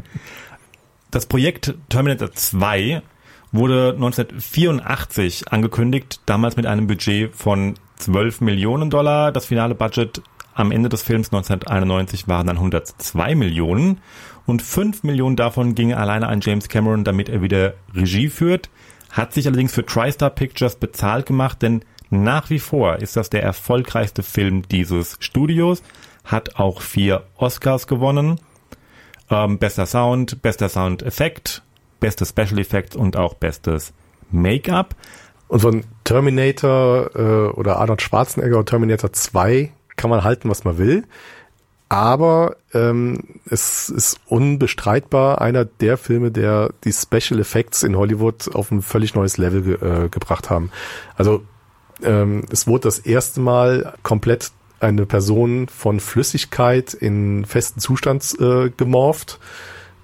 Das 1.10 1.26
Projekt 1.26 1.74
Terminator 1.88 2.32
2 2.32 3.02
wurde 3.52 3.92
1984 3.94 5.52
angekündigt, 5.52 6.20
damals 6.26 6.56
mit 6.56 6.66
einem 6.66 6.86
Budget 6.86 7.34
von 7.34 7.74
12 7.96 8.40
Millionen 8.40 8.90
Dollar. 8.90 9.32
Das 9.32 9.46
finale 9.46 9.74
Budget 9.74 10.22
am 10.54 10.72
Ende 10.72 10.88
des 10.88 11.02
Films 11.02 11.28
1991 11.28 12.28
waren 12.28 12.46
dann 12.46 12.56
102 12.56 13.34
Millionen 13.34 13.98
und 14.46 14.62
5 14.62 15.02
Millionen 15.02 15.36
davon 15.36 15.74
gingen 15.74 15.96
alleine 15.96 16.28
an 16.28 16.40
James 16.40 16.68
Cameron, 16.68 17.04
damit 17.04 17.28
er 17.28 17.42
wieder 17.42 17.74
Regie 17.94 18.28
führt. 18.28 18.70
Hat 19.10 19.32
sich 19.32 19.46
allerdings 19.46 19.72
für 19.72 19.84
TriStar 19.84 20.30
Pictures 20.30 20.76
bezahlt 20.76 21.26
gemacht, 21.26 21.62
denn 21.62 21.82
nach 22.10 22.50
wie 22.50 22.58
vor 22.58 22.96
ist 22.96 23.16
das 23.16 23.30
der 23.30 23.42
erfolgreichste 23.42 24.22
Film 24.22 24.66
dieses 24.68 25.16
Studios 25.20 25.82
hat 26.26 26.56
auch 26.56 26.82
vier 26.82 27.24
Oscars 27.36 27.86
gewonnen. 27.86 28.40
Ähm, 29.30 29.58
bester 29.58 29.86
Sound, 29.86 30.42
bester 30.42 30.68
Soundeffekt, 30.68 31.62
beste 32.00 32.26
Special 32.26 32.58
Effects 32.58 32.94
und 32.94 33.16
auch 33.16 33.34
bestes 33.34 33.92
Make-up. 34.30 34.94
Und 35.48 35.60
von 35.60 35.84
Terminator 36.04 37.10
äh, 37.14 37.48
oder 37.50 37.78
Arnold 37.78 38.02
Schwarzenegger 38.02 38.58
und 38.58 38.68
Terminator 38.68 39.12
2 39.12 39.72
kann 39.96 40.10
man 40.10 40.24
halten, 40.24 40.50
was 40.50 40.64
man 40.64 40.78
will. 40.78 41.04
Aber 41.88 42.56
ähm, 42.74 43.40
es 43.48 43.88
ist 43.88 44.18
unbestreitbar 44.26 45.40
einer 45.40 45.64
der 45.64 45.96
Filme, 45.96 46.32
der 46.32 46.70
die 46.82 46.92
Special 46.92 47.38
Effects 47.38 47.84
in 47.84 47.96
Hollywood 47.96 48.52
auf 48.54 48.72
ein 48.72 48.82
völlig 48.82 49.14
neues 49.14 49.38
Level 49.38 49.62
ge 49.62 49.74
äh, 49.74 50.08
gebracht 50.08 50.50
haben. 50.50 50.72
Also 51.16 51.42
ähm, 52.02 52.44
es 52.50 52.66
wurde 52.66 52.82
das 52.82 52.98
erste 52.98 53.40
Mal 53.40 53.94
komplett 54.02 54.50
eine 54.80 55.06
Person 55.06 55.68
von 55.68 56.00
Flüssigkeit 56.00 56.94
in 56.94 57.44
festen 57.44 57.80
Zustand 57.80 58.36
äh, 58.40 58.70
gemorpht, 58.70 59.38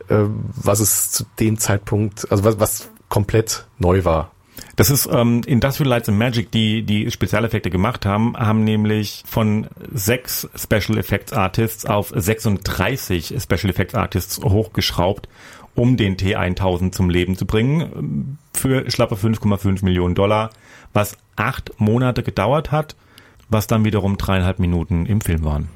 äh, 0.08 0.24
was 0.26 0.80
es 0.80 1.10
zu 1.10 1.24
dem 1.40 1.58
Zeitpunkt, 1.58 2.30
also 2.30 2.44
was, 2.44 2.58
was 2.58 2.90
komplett 3.08 3.66
neu 3.78 4.04
war. 4.04 4.32
Das 4.76 4.90
ist 4.90 5.08
ähm, 5.10 5.42
Industrial 5.46 5.88
Lights 5.88 6.08
and 6.08 6.18
Magic, 6.18 6.50
die 6.50 6.82
die 6.82 7.10
Spezialeffekte 7.10 7.70
gemacht 7.70 8.06
haben, 8.06 8.36
haben 8.36 8.64
nämlich 8.64 9.22
von 9.26 9.66
sechs 9.92 10.48
Special 10.54 10.98
Effects 10.98 11.32
Artists 11.32 11.84
auf 11.84 12.12
36 12.14 13.34
Special 13.38 13.70
Effects 13.70 13.94
Artists 13.94 14.40
hochgeschraubt, 14.42 15.28
um 15.74 15.96
den 15.96 16.16
T1000 16.16 16.92
zum 16.92 17.10
Leben 17.10 17.36
zu 17.36 17.46
bringen, 17.46 18.38
für 18.54 18.90
schlappe 18.90 19.14
5,5 19.14 19.84
Millionen 19.84 20.14
Dollar, 20.14 20.50
was 20.92 21.16
acht 21.36 21.72
Monate 21.78 22.22
gedauert 22.22 22.70
hat 22.70 22.94
was 23.52 23.66
dann 23.66 23.84
wiederum 23.84 24.16
dreieinhalb 24.16 24.58
Minuten 24.58 25.06
im 25.06 25.20
Film 25.20 25.44
waren. 25.44 25.68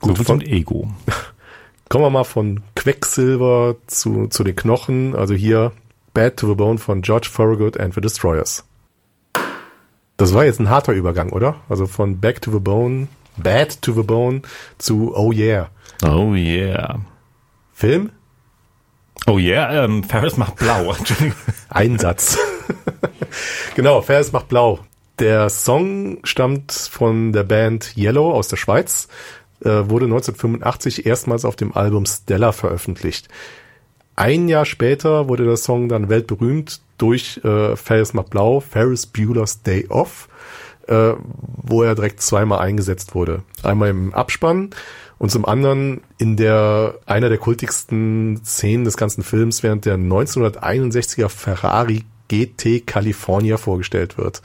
Gut, 0.00 0.18
so 0.18 0.24
von 0.24 0.40
Ego. 0.40 0.90
Kommen 1.88 2.04
wir 2.04 2.10
mal 2.10 2.24
von 2.24 2.62
Quecksilber 2.76 3.76
zu, 3.86 4.28
zu 4.28 4.44
den 4.44 4.56
Knochen. 4.56 5.14
Also 5.14 5.34
hier 5.34 5.72
Bad 6.14 6.36
to 6.36 6.48
the 6.48 6.54
Bone 6.54 6.78
von 6.78 7.02
George 7.02 7.28
Thorogood 7.34 7.78
and 7.78 7.94
the 7.94 8.00
Destroyers. 8.00 8.64
Das 10.16 10.34
war 10.34 10.44
jetzt 10.44 10.60
ein 10.60 10.70
harter 10.70 10.92
Übergang, 10.92 11.30
oder? 11.30 11.56
Also 11.68 11.86
von 11.86 12.20
Back 12.20 12.42
to 12.42 12.52
the 12.52 12.60
Bone, 12.60 13.08
Bad 13.36 13.82
to 13.82 13.92
the 13.92 14.02
Bone 14.02 14.42
zu 14.78 15.14
Oh 15.16 15.32
Yeah. 15.32 15.70
Oh 16.04 16.34
Yeah. 16.34 17.00
Film? 17.72 18.10
Oh 19.26 19.38
yeah, 19.38 19.84
ähm, 19.84 20.04
Ferris 20.04 20.36
macht 20.36 20.56
blau. 20.56 20.94
Ein 21.68 21.98
Satz. 21.98 22.38
genau, 23.74 24.02
Ferris 24.02 24.32
macht 24.32 24.48
blau. 24.48 24.80
Der 25.20 25.50
Song 25.50 26.18
stammt 26.24 26.72
von 26.72 27.32
der 27.34 27.44
Band 27.44 27.94
Yellow 27.94 28.32
aus 28.32 28.48
der 28.48 28.56
Schweiz, 28.56 29.06
äh, 29.60 29.68
wurde 29.68 30.06
1985 30.06 31.04
erstmals 31.04 31.44
auf 31.44 31.56
dem 31.56 31.76
Album 31.76 32.06
Stella 32.06 32.52
veröffentlicht. 32.52 33.28
Ein 34.16 34.48
Jahr 34.48 34.64
später 34.64 35.28
wurde 35.28 35.44
der 35.44 35.58
Song 35.58 35.90
dann 35.90 36.08
weltberühmt 36.08 36.80
durch 36.96 37.38
äh, 37.44 37.76
Ferris 37.76 38.14
macht 38.14 38.30
blau, 38.30 38.60
Ferris 38.60 39.06
Bueller's 39.06 39.62
Day 39.62 39.86
Off, 39.90 40.30
äh, 40.86 41.12
wo 41.18 41.82
er 41.82 41.94
direkt 41.94 42.22
zweimal 42.22 42.60
eingesetzt 42.60 43.14
wurde. 43.14 43.42
Einmal 43.62 43.90
im 43.90 44.14
Abspann 44.14 44.70
und 45.18 45.30
zum 45.30 45.44
anderen 45.44 46.00
in 46.16 46.38
der 46.38 46.94
einer 47.04 47.28
der 47.28 47.38
kultigsten 47.38 48.40
Szenen 48.42 48.84
des 48.84 48.96
ganzen 48.96 49.22
Films, 49.22 49.62
während 49.62 49.84
der 49.84 49.98
1961er 49.98 51.28
Ferrari 51.28 52.04
GT 52.28 52.86
California 52.86 53.58
vorgestellt 53.58 54.16
wird. 54.16 54.40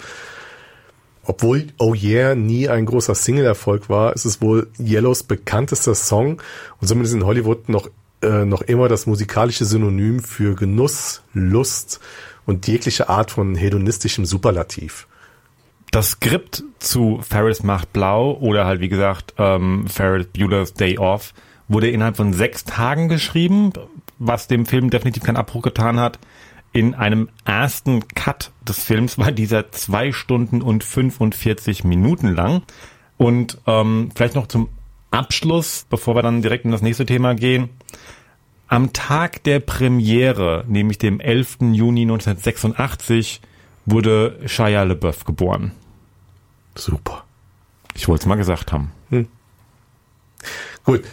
Obwohl 1.25 1.67
Oh 1.79 1.95
Yeah 1.95 2.35
nie 2.35 2.69
ein 2.69 2.85
großer 2.85 3.15
Single-Erfolg 3.15 3.89
war, 3.89 4.13
ist 4.13 4.25
es 4.25 4.41
wohl 4.41 4.67
Yellows 4.79 5.23
bekanntester 5.23 5.95
Song 5.95 6.41
und 6.79 7.01
ist 7.01 7.13
in 7.13 7.25
Hollywood 7.25 7.67
noch, 7.67 7.89
äh, 8.21 8.45
noch 8.45 8.61
immer 8.61 8.87
das 8.87 9.07
musikalische 9.07 9.65
Synonym 9.65 10.19
für 10.19 10.55
Genuss, 10.55 11.23
Lust 11.33 11.99
und 12.45 12.67
jegliche 12.67 13.09
Art 13.09 13.31
von 13.31 13.55
hedonistischem 13.55 14.25
Superlativ. 14.25 15.07
Das 15.91 16.11
Skript 16.11 16.63
zu 16.79 17.19
Ferris 17.27 17.63
macht 17.63 17.93
blau 17.93 18.33
oder 18.33 18.65
halt 18.65 18.81
wie 18.81 18.89
gesagt 18.89 19.33
ähm, 19.37 19.87
Ferris 19.87 20.27
Bueller's 20.27 20.73
Day 20.73 20.97
Off 20.97 21.33
wurde 21.67 21.89
innerhalb 21.89 22.17
von 22.17 22.33
sechs 22.33 22.65
Tagen 22.65 23.09
geschrieben, 23.09 23.71
was 24.19 24.47
dem 24.47 24.65
Film 24.65 24.89
definitiv 24.89 25.23
keinen 25.23 25.37
Abbruch 25.37 25.63
getan 25.63 25.99
hat. 25.99 26.19
In 26.75 26.93
einem 26.93 27.29
ersten 27.45 28.05
Cut 28.09 28.51
des 28.67 28.83
Films 28.83 29.17
war 29.17 29.31
dieser 29.31 29.71
zwei 29.71 30.11
Stunden 30.11 30.61
und 30.61 30.83
45 30.83 31.85
Minuten 31.85 32.27
lang. 32.35 32.63
Und 33.15 33.59
ähm, 33.65 34.09
vielleicht 34.13 34.35
noch 34.35 34.47
zum 34.47 34.67
Abschluss, 35.09 35.85
bevor 35.89 36.15
wir 36.15 36.21
dann 36.21 36.41
direkt 36.41 36.65
in 36.65 36.71
das 36.71 36.81
nächste 36.81 37.05
Thema 37.05 37.33
gehen. 37.33 37.69
Am 38.67 38.91
Tag 38.91 39.41
der 39.45 39.61
Premiere, 39.61 40.65
nämlich 40.67 40.97
dem 40.97 41.21
11. 41.21 41.59
Juni 41.71 42.01
1986, 42.01 43.39
wurde 43.85 44.37
Shia 44.45 44.83
LeBeouf 44.83 45.23
geboren. 45.23 45.71
Super. 46.75 47.23
Ich 47.93 48.09
wollte 48.09 48.23
es 48.23 48.27
mal 48.27 48.35
gesagt 48.35 48.73
haben. 48.73 48.91
Hm. 49.11 49.29
Gut. 50.83 51.05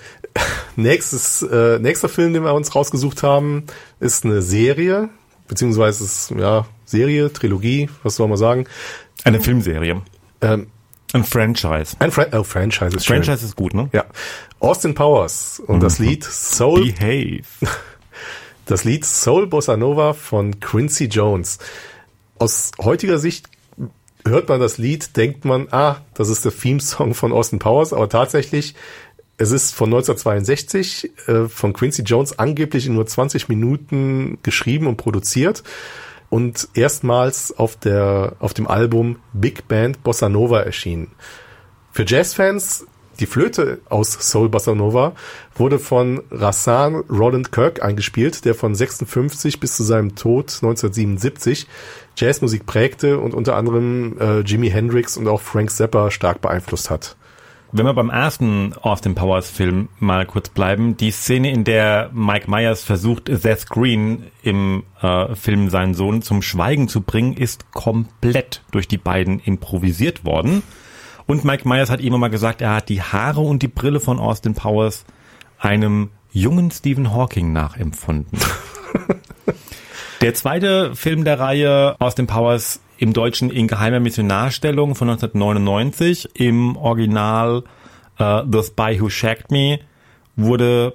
Nächstes, 0.75 1.42
äh, 1.42 1.79
nächster 1.79 2.09
Film, 2.09 2.33
den 2.33 2.42
wir 2.42 2.53
uns 2.53 2.75
rausgesucht 2.75 3.22
haben, 3.22 3.62
ist 4.01 4.25
eine 4.25 4.42
Serie 4.42 5.09
beziehungsweise 5.53 6.05
ist, 6.05 6.31
ja, 6.31 6.65
Serie, 6.87 7.31
Trilogie, 7.31 7.91
was 8.03 8.17
soll 8.17 8.27
man 8.27 8.38
sagen? 8.38 8.65
Eine 9.23 9.38
Filmserie. 9.38 10.01
Ähm, 10.41 10.69
ein 11.12 11.25
Franchise. 11.25 11.95
Ein 11.99 12.11
Fra 12.11 12.27
oh, 12.33 12.43
Franchise 12.43 12.97
ist 12.97 13.07
Franchise 13.07 13.41
schön. 13.41 13.49
ist 13.49 13.57
gut, 13.57 13.75
ne? 13.75 13.91
Ja. 13.93 14.07
Austin 14.61 14.95
Powers 14.95 15.61
und 15.67 15.77
mhm. 15.77 15.81
das 15.81 15.99
Lied 15.99 16.25
Soul. 16.25 16.91
Behave. 16.93 17.43
Das 18.65 18.85
Lied 18.85 19.05
Soul 19.05 19.49
Bossa 19.49 19.77
Nova 19.77 20.12
von 20.12 20.61
Quincy 20.61 21.07
Jones. 21.07 21.59
Aus 22.38 22.71
heutiger 22.79 23.19
Sicht 23.19 23.51
hört 24.25 24.49
man 24.49 24.61
das 24.61 24.79
Lied, 24.79 25.17
denkt 25.17 25.45
man, 25.45 25.67
ah, 25.73 25.97
das 26.15 26.29
ist 26.29 26.45
der 26.45 26.57
Theme-Song 26.57 27.15
von 27.15 27.33
Austin 27.33 27.59
Powers, 27.59 27.93
aber 27.93 28.09
tatsächlich 28.09 28.77
es 29.42 29.50
ist 29.50 29.74
von 29.74 29.88
1962 29.88 31.11
äh, 31.26 31.48
von 31.48 31.72
Quincy 31.72 32.02
Jones 32.02 32.38
angeblich 32.38 32.87
in 32.87 32.94
nur 32.94 33.07
20 33.07 33.48
Minuten 33.48 34.38
geschrieben 34.42 34.87
und 34.87 34.96
produziert 34.96 35.64
und 36.31 36.68
erstmals 36.74 37.57
auf 37.59 37.76
der 37.76 38.37
auf 38.38 38.55
dem 38.55 38.68
Album 38.68 39.16
Big 39.33 39.66
Band 39.68 40.02
Bossa 40.05 40.28
Nova 40.28 40.61
erschienen. 40.61 41.09
Für 41.90 42.07
Jazzfans 42.07 42.87
die 43.20 43.26
Flöte 43.26 43.81
aus 43.88 44.12
Soul 44.12 44.48
Bossa 44.48 44.74
Nova 44.74 45.12
wurde 45.55 45.78
von 45.78 46.22
Rassan 46.31 46.94
Roland 47.11 47.52
Kirk 47.52 47.83
eingespielt, 47.83 48.44
der 48.44 48.55
von 48.55 48.74
56 48.74 49.61
bis 49.61 49.76
zu 49.76 49.83
seinem 49.83 50.14
Tod 50.14 50.46
1977 50.62 51.66
Jazzmusik 52.16 52.64
prägte 52.64 53.18
und 53.18 53.35
unter 53.35 53.57
anderem 53.57 54.16
äh, 54.18 54.40
Jimi 54.40 54.70
Hendrix 54.70 55.16
und 55.16 55.28
auch 55.28 55.40
Frank 55.40 55.70
Zappa 55.70 56.11
stark 56.11 56.40
beeinflusst 56.40 56.88
hat. 56.90 57.16
Wenn 57.74 57.87
wir 57.87 57.94
beim 57.94 58.11
ersten 58.11 58.74
Austin 58.82 59.14
Powers 59.14 59.48
Film 59.48 59.88
mal 59.98 60.26
kurz 60.26 60.50
bleiben, 60.50 60.98
die 60.98 61.11
Szene, 61.11 61.50
in 61.50 61.64
der 61.64 62.11
Mike 62.12 62.50
Myers 62.50 62.85
versucht, 62.85 63.30
Seth 63.32 63.70
Green 63.70 64.24
im 64.42 64.85
äh, 65.00 65.35
Film 65.35 65.70
seinen 65.70 65.94
Sohn 65.94 66.20
zum 66.20 66.42
Schweigen 66.42 66.88
zu 66.88 67.00
bringen, 67.00 67.32
ist 67.32 67.72
komplett 67.72 68.62
durch 68.72 68.88
die 68.88 68.98
beiden 68.98 69.40
improvisiert 69.40 70.26
worden. 70.26 70.62
Und 71.26 71.46
Mike 71.46 71.66
Myers 71.66 71.88
hat 71.88 72.02
immer 72.02 72.18
mal 72.18 72.28
gesagt, 72.28 72.61
er 72.61 72.74
hat 72.74 72.90
die 72.90 73.00
Haare 73.00 73.40
und 73.40 73.62
die 73.62 73.68
Brille 73.68 74.00
von 74.00 74.18
Austin 74.18 74.52
Powers 74.52 75.06
einem 75.58 76.11
jungen 76.30 76.70
Stephen 76.70 77.14
Hawking 77.14 77.54
nachempfunden. 77.54 78.38
der 80.20 80.35
zweite 80.35 80.94
Film 80.94 81.24
der 81.24 81.40
Reihe 81.40 81.96
Austin 82.00 82.26
Powers 82.26 82.80
im 83.03 83.12
Deutschen 83.12 83.51
in 83.51 83.67
geheimer 83.67 83.99
Missionarstellung 83.99 84.95
von 84.95 85.11
1999 85.11 86.29
im 86.35 86.77
Original 86.77 87.65
uh, 88.21 88.43
The 88.49 88.62
Spy 88.62 89.01
Who 89.01 89.09
Shagged 89.09 89.51
Me 89.51 89.81
wurde 90.37 90.95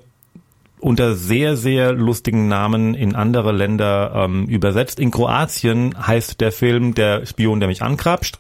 unter 0.80 1.16
sehr, 1.16 1.58
sehr 1.58 1.92
lustigen 1.92 2.48
Namen 2.48 2.94
in 2.94 3.14
andere 3.14 3.52
Länder 3.52 4.14
ähm, 4.16 4.46
übersetzt. 4.46 5.02
In 5.02 5.12
Kroatien 5.12 5.96
heißt 6.08 6.40
der 6.40 6.54
Film 6.54 6.94
Der 6.94 7.26
Spion, 7.26 7.60
der 7.60 7.68
mich 7.68 7.82
ankrapscht. 7.82 8.40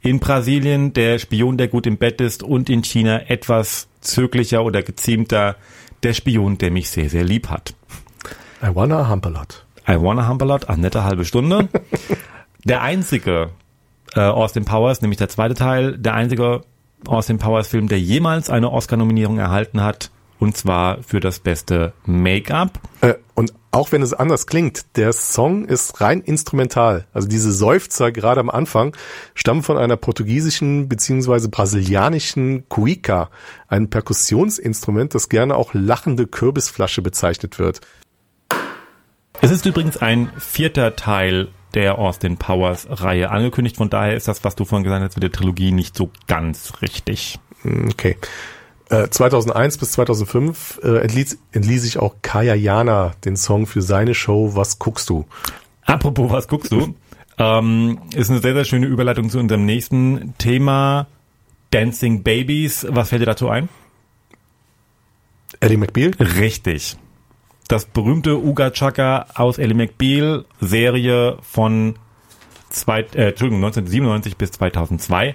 In 0.00 0.18
Brasilien 0.18 0.92
Der 0.92 1.20
Spion, 1.20 1.58
der 1.58 1.68
gut 1.68 1.86
im 1.86 1.98
Bett 1.98 2.20
ist. 2.20 2.42
Und 2.42 2.68
in 2.68 2.82
China 2.82 3.20
etwas 3.28 3.86
zöglicher 4.00 4.64
oder 4.64 4.82
geziemter 4.82 5.54
Der 6.02 6.12
Spion, 6.12 6.58
der 6.58 6.72
mich 6.72 6.90
sehr, 6.90 7.08
sehr 7.08 7.22
lieb 7.22 7.50
hat. 7.50 7.72
I 8.60 8.74
wanna 8.74 9.08
hump 9.08 9.26
a 9.26 9.28
lot. 9.28 9.64
I 9.88 9.94
wanna 10.00 10.26
hump 10.26 10.42
a 10.42 10.44
lot, 10.44 10.68
eine 10.68 10.82
nette 10.82 11.04
halbe 11.04 11.24
Stunde. 11.24 11.68
der 12.66 12.82
einzige 12.82 13.50
äh, 14.14 14.20
Austin 14.20 14.64
Powers, 14.64 15.00
nämlich 15.00 15.18
der 15.18 15.28
zweite 15.28 15.54
Teil, 15.54 15.96
der 15.98 16.14
einzige 16.14 16.62
Austin 17.06 17.38
Powers 17.38 17.68
Film, 17.68 17.88
der 17.88 18.00
jemals 18.00 18.50
eine 18.50 18.72
Oscar-Nominierung 18.72 19.38
erhalten 19.38 19.82
hat, 19.82 20.10
und 20.38 20.56
zwar 20.56 21.02
für 21.02 21.20
das 21.20 21.38
beste 21.38 21.92
Make-up. 22.04 22.80
Äh, 23.00 23.14
und 23.34 23.54
auch 23.70 23.92
wenn 23.92 24.02
es 24.02 24.14
anders 24.14 24.46
klingt, 24.46 24.96
der 24.96 25.12
Song 25.12 25.66
ist 25.66 26.00
rein 26.00 26.22
instrumental. 26.22 27.06
Also 27.12 27.28
diese 27.28 27.52
Seufzer 27.52 28.10
gerade 28.10 28.40
am 28.40 28.50
Anfang 28.50 28.96
stammen 29.34 29.62
von 29.62 29.78
einer 29.78 29.96
portugiesischen 29.96 30.88
beziehungsweise 30.88 31.48
brasilianischen 31.48 32.68
Cuica, 32.68 33.30
ein 33.68 33.90
Perkussionsinstrument, 33.90 35.14
das 35.14 35.28
gerne 35.28 35.54
auch 35.54 35.72
lachende 35.72 36.26
Kürbisflasche 36.26 37.02
bezeichnet 37.02 37.58
wird. 37.58 37.80
Es 39.40 39.50
ist 39.50 39.66
übrigens 39.66 39.98
ein 39.98 40.30
vierter 40.38 40.96
Teil 40.96 41.48
der 41.76 41.98
Austin 41.98 42.38
Powers 42.38 42.88
Reihe 42.90 43.30
angekündigt. 43.30 43.76
Von 43.76 43.90
daher 43.90 44.16
ist 44.16 44.26
das, 44.26 44.42
was 44.42 44.56
du 44.56 44.64
vorhin 44.64 44.82
gesagt 44.82 45.04
hast, 45.04 45.14
mit 45.14 45.22
der 45.22 45.30
Trilogie 45.30 45.70
nicht 45.70 45.94
so 45.94 46.10
ganz 46.26 46.72
richtig. 46.80 47.38
Hm, 47.62 47.90
okay. 47.92 48.16
Äh, 48.88 49.08
2001 49.08 49.78
bis 49.78 49.92
2005 49.92 50.80
äh, 50.82 50.98
entließ, 51.02 51.38
entließ 51.52 51.82
sich 51.82 51.98
auch 51.98 52.16
Kaya 52.22 52.54
Jana 52.54 53.12
den 53.24 53.36
Song 53.36 53.66
für 53.66 53.82
seine 53.82 54.14
Show 54.14 54.54
Was 54.54 54.78
guckst 54.78 55.10
du? 55.10 55.26
Apropos, 55.82 56.32
was 56.32 56.48
guckst 56.48 56.72
du? 56.72 56.94
ähm, 57.38 57.98
ist 58.14 58.30
eine 58.30 58.40
sehr, 58.40 58.54
sehr 58.54 58.64
schöne 58.64 58.86
Überleitung 58.86 59.28
zu 59.28 59.38
unserem 59.38 59.66
nächsten 59.66 60.34
Thema. 60.38 61.06
Dancing 61.72 62.22
Babies. 62.22 62.86
Was 62.88 63.10
fällt 63.10 63.22
dir 63.22 63.26
dazu 63.26 63.50
ein? 63.50 63.68
Eddie 65.60 65.76
McBeal? 65.76 66.12
Richtig 66.18 66.96
das 67.68 67.84
berühmte 67.84 68.38
Uga 68.38 68.70
Chaka 68.70 69.26
aus 69.34 69.58
Ellie 69.58 69.74
McBeal 69.74 70.44
Serie 70.60 71.38
von 71.42 71.96
zwei, 72.70 73.00
äh, 73.00 73.28
Entschuldigung, 73.28 73.64
1997 73.64 74.36
bis 74.36 74.52
2002. 74.52 75.34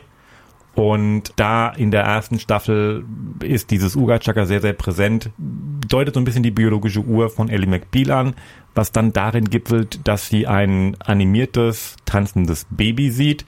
Und 0.73 1.33
da 1.35 1.69
in 1.69 1.91
der 1.91 2.03
ersten 2.03 2.39
Staffel 2.39 3.03
ist 3.41 3.71
dieses 3.71 3.97
Uga 3.97 4.19
Chaka 4.19 4.45
sehr, 4.45 4.61
sehr 4.61 4.73
präsent, 4.73 5.29
deutet 5.37 6.13
so 6.13 6.21
ein 6.21 6.23
bisschen 6.23 6.43
die 6.43 6.51
biologische 6.51 7.01
Uhr 7.01 7.29
von 7.29 7.49
Ellie 7.49 7.67
McBeal 7.67 8.11
an, 8.11 8.35
was 8.73 8.93
dann 8.93 9.11
darin 9.11 9.49
gipfelt, 9.49 9.99
dass 10.05 10.29
sie 10.29 10.47
ein 10.47 10.95
animiertes, 11.01 11.97
tanzendes 12.05 12.65
Baby 12.69 13.11
sieht. 13.11 13.45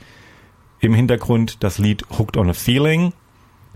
Im 0.82 0.94
Hintergrund 0.94 1.64
das 1.64 1.78
Lied 1.78 2.04
Hooked 2.18 2.36
on 2.36 2.50
a 2.50 2.54
Feeling. 2.54 3.14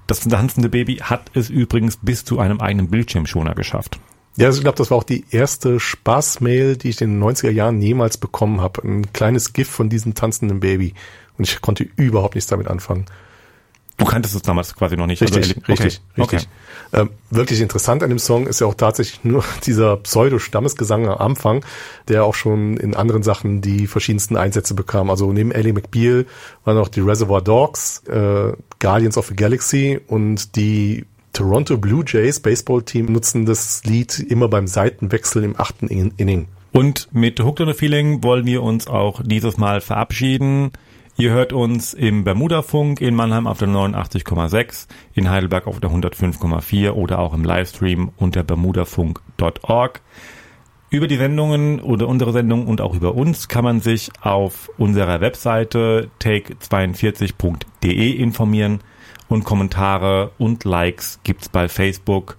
Das 0.08 0.20
tanzende 0.20 0.68
Baby 0.68 0.96
hat 0.96 1.32
es 1.34 1.50
übrigens 1.50 1.98
bis 1.98 2.26
zu 2.26 2.40
einem 2.40 2.60
eigenen 2.60 2.90
Bildschirmschoner 2.90 3.56
geschafft. 3.56 3.98
Ja, 4.38 4.48
also 4.48 4.60
ich 4.60 4.64
glaube, 4.64 4.78
das 4.78 4.92
war 4.92 4.98
auch 4.98 5.04
die 5.04 5.26
erste 5.32 5.80
Spaßmail, 5.80 6.78
die 6.78 6.90
ich 6.90 7.02
in 7.02 7.20
den 7.20 7.24
90er 7.24 7.50
Jahren 7.50 7.82
jemals 7.82 8.18
bekommen 8.18 8.62
habe. 8.62 8.84
Ein 8.84 9.12
kleines 9.12 9.52
GIF 9.52 9.68
von 9.68 9.90
diesem 9.90 10.14
tanzenden 10.14 10.60
Baby. 10.60 10.94
Und 11.38 11.48
ich 11.48 11.60
konnte 11.60 11.88
überhaupt 11.96 12.36
nichts 12.36 12.50
damit 12.50 12.68
anfangen. 12.68 13.06
Du 13.98 14.06
kanntest 14.06 14.36
es 14.36 14.44
damals 14.44 14.76
quasi 14.76 14.96
noch 14.96 15.08
nicht. 15.08 15.24
Richtig, 15.24 15.58
also, 15.58 15.62
richtig, 15.68 16.02
okay. 16.14 16.22
richtig. 16.22 16.50
Okay. 16.94 17.02
Ähm, 17.02 17.10
wirklich 17.32 17.62
interessant 17.62 18.04
an 18.04 18.10
dem 18.10 18.20
Song 18.20 18.46
ist 18.46 18.62
ja 18.62 18.68
auch 18.68 18.76
tatsächlich 18.76 19.24
nur 19.24 19.44
dieser 19.66 19.98
Pseudo-Stammesgesang 19.98 21.08
am 21.08 21.18
Anfang, 21.18 21.66
der 22.08 22.24
auch 22.24 22.36
schon 22.36 22.78
in 22.78 22.96
anderen 22.96 23.24
Sachen 23.24 23.62
die 23.62 23.88
verschiedensten 23.88 24.38
Einsätze 24.38 24.76
bekam. 24.76 25.10
Also 25.10 25.34
neben 25.34 25.52
Ellie 25.52 25.74
McBeal 25.74 26.28
waren 26.64 26.78
auch 26.78 26.90
die 26.90 27.02
Reservoir 27.02 27.42
Dogs, 27.42 28.04
äh, 28.08 28.54
Guardians 28.80 29.18
of 29.18 29.28
the 29.28 29.36
Galaxy 29.36 30.00
und 30.06 30.56
die 30.56 31.08
Toronto 31.38 31.78
Blue 31.78 32.04
Jays 32.04 32.40
Baseballteam 32.40 33.06
nutzen 33.12 33.46
das 33.46 33.84
Lied 33.84 34.18
immer 34.18 34.48
beim 34.48 34.66
Seitenwechsel 34.66 35.44
im 35.44 35.54
achten 35.56 35.88
Inning. 35.88 36.48
Und 36.72 37.10
mit 37.12 37.40
Hooked 37.40 37.62
on 37.62 37.70
a 37.70 37.74
Feeling 37.76 38.24
wollen 38.24 38.48
wir 38.48 38.64
uns 38.64 38.88
auch 38.88 39.22
dieses 39.24 39.58
Mal 39.58 39.80
verabschieden. 39.80 40.72
Ihr 41.16 41.30
hört 41.30 41.54
uns 41.54 41.94
im 41.94 42.24
Bermuda-Funk 42.24 43.02
in 43.02 43.14
Mannheim 43.14 43.46
auf 43.46 43.60
der 43.60 43.68
89,6, 43.68 44.88
in 45.14 45.30
Heidelberg 45.30 45.68
auf 45.68 45.80
der 45.80 45.92
105,4 45.92 46.94
oder 46.94 47.20
auch 47.20 47.36
im 47.36 47.44
Livestream 47.44 48.10
unter 48.18 48.42
bermudafunk.org. 48.42 50.02
Über 50.90 51.08
die 51.08 51.18
Sendungen 51.18 51.80
oder 51.82 52.08
unsere 52.08 52.34
Sendung 52.34 52.66
und 52.66 52.82
auch 52.82 52.96
über 52.96 53.14
uns 53.14 53.48
kann 53.48 53.64
man 53.64 53.80
sich 53.80 54.10
auf 54.22 54.72
unserer 54.80 55.22
Webseite 55.22 56.10
take42.de 56.20 58.10
informieren 58.10 58.80
und 59.28 59.44
Kommentare 59.44 60.32
und 60.38 60.64
Likes 60.64 61.20
gibt's 61.24 61.50
bei 61.50 61.68
Facebook 61.68 62.38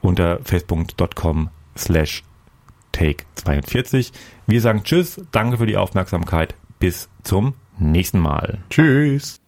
unter 0.00 0.38
facebook.com 0.42 1.50
slash 1.76 2.22
take42. 2.92 4.12
Wir 4.46 4.60
sagen 4.60 4.84
Tschüss, 4.84 5.20
danke 5.32 5.58
für 5.58 5.66
die 5.66 5.76
Aufmerksamkeit, 5.76 6.54
bis 6.78 7.08
zum 7.22 7.54
nächsten 7.78 8.20
Mal. 8.20 8.58
Tschüss. 8.70 9.43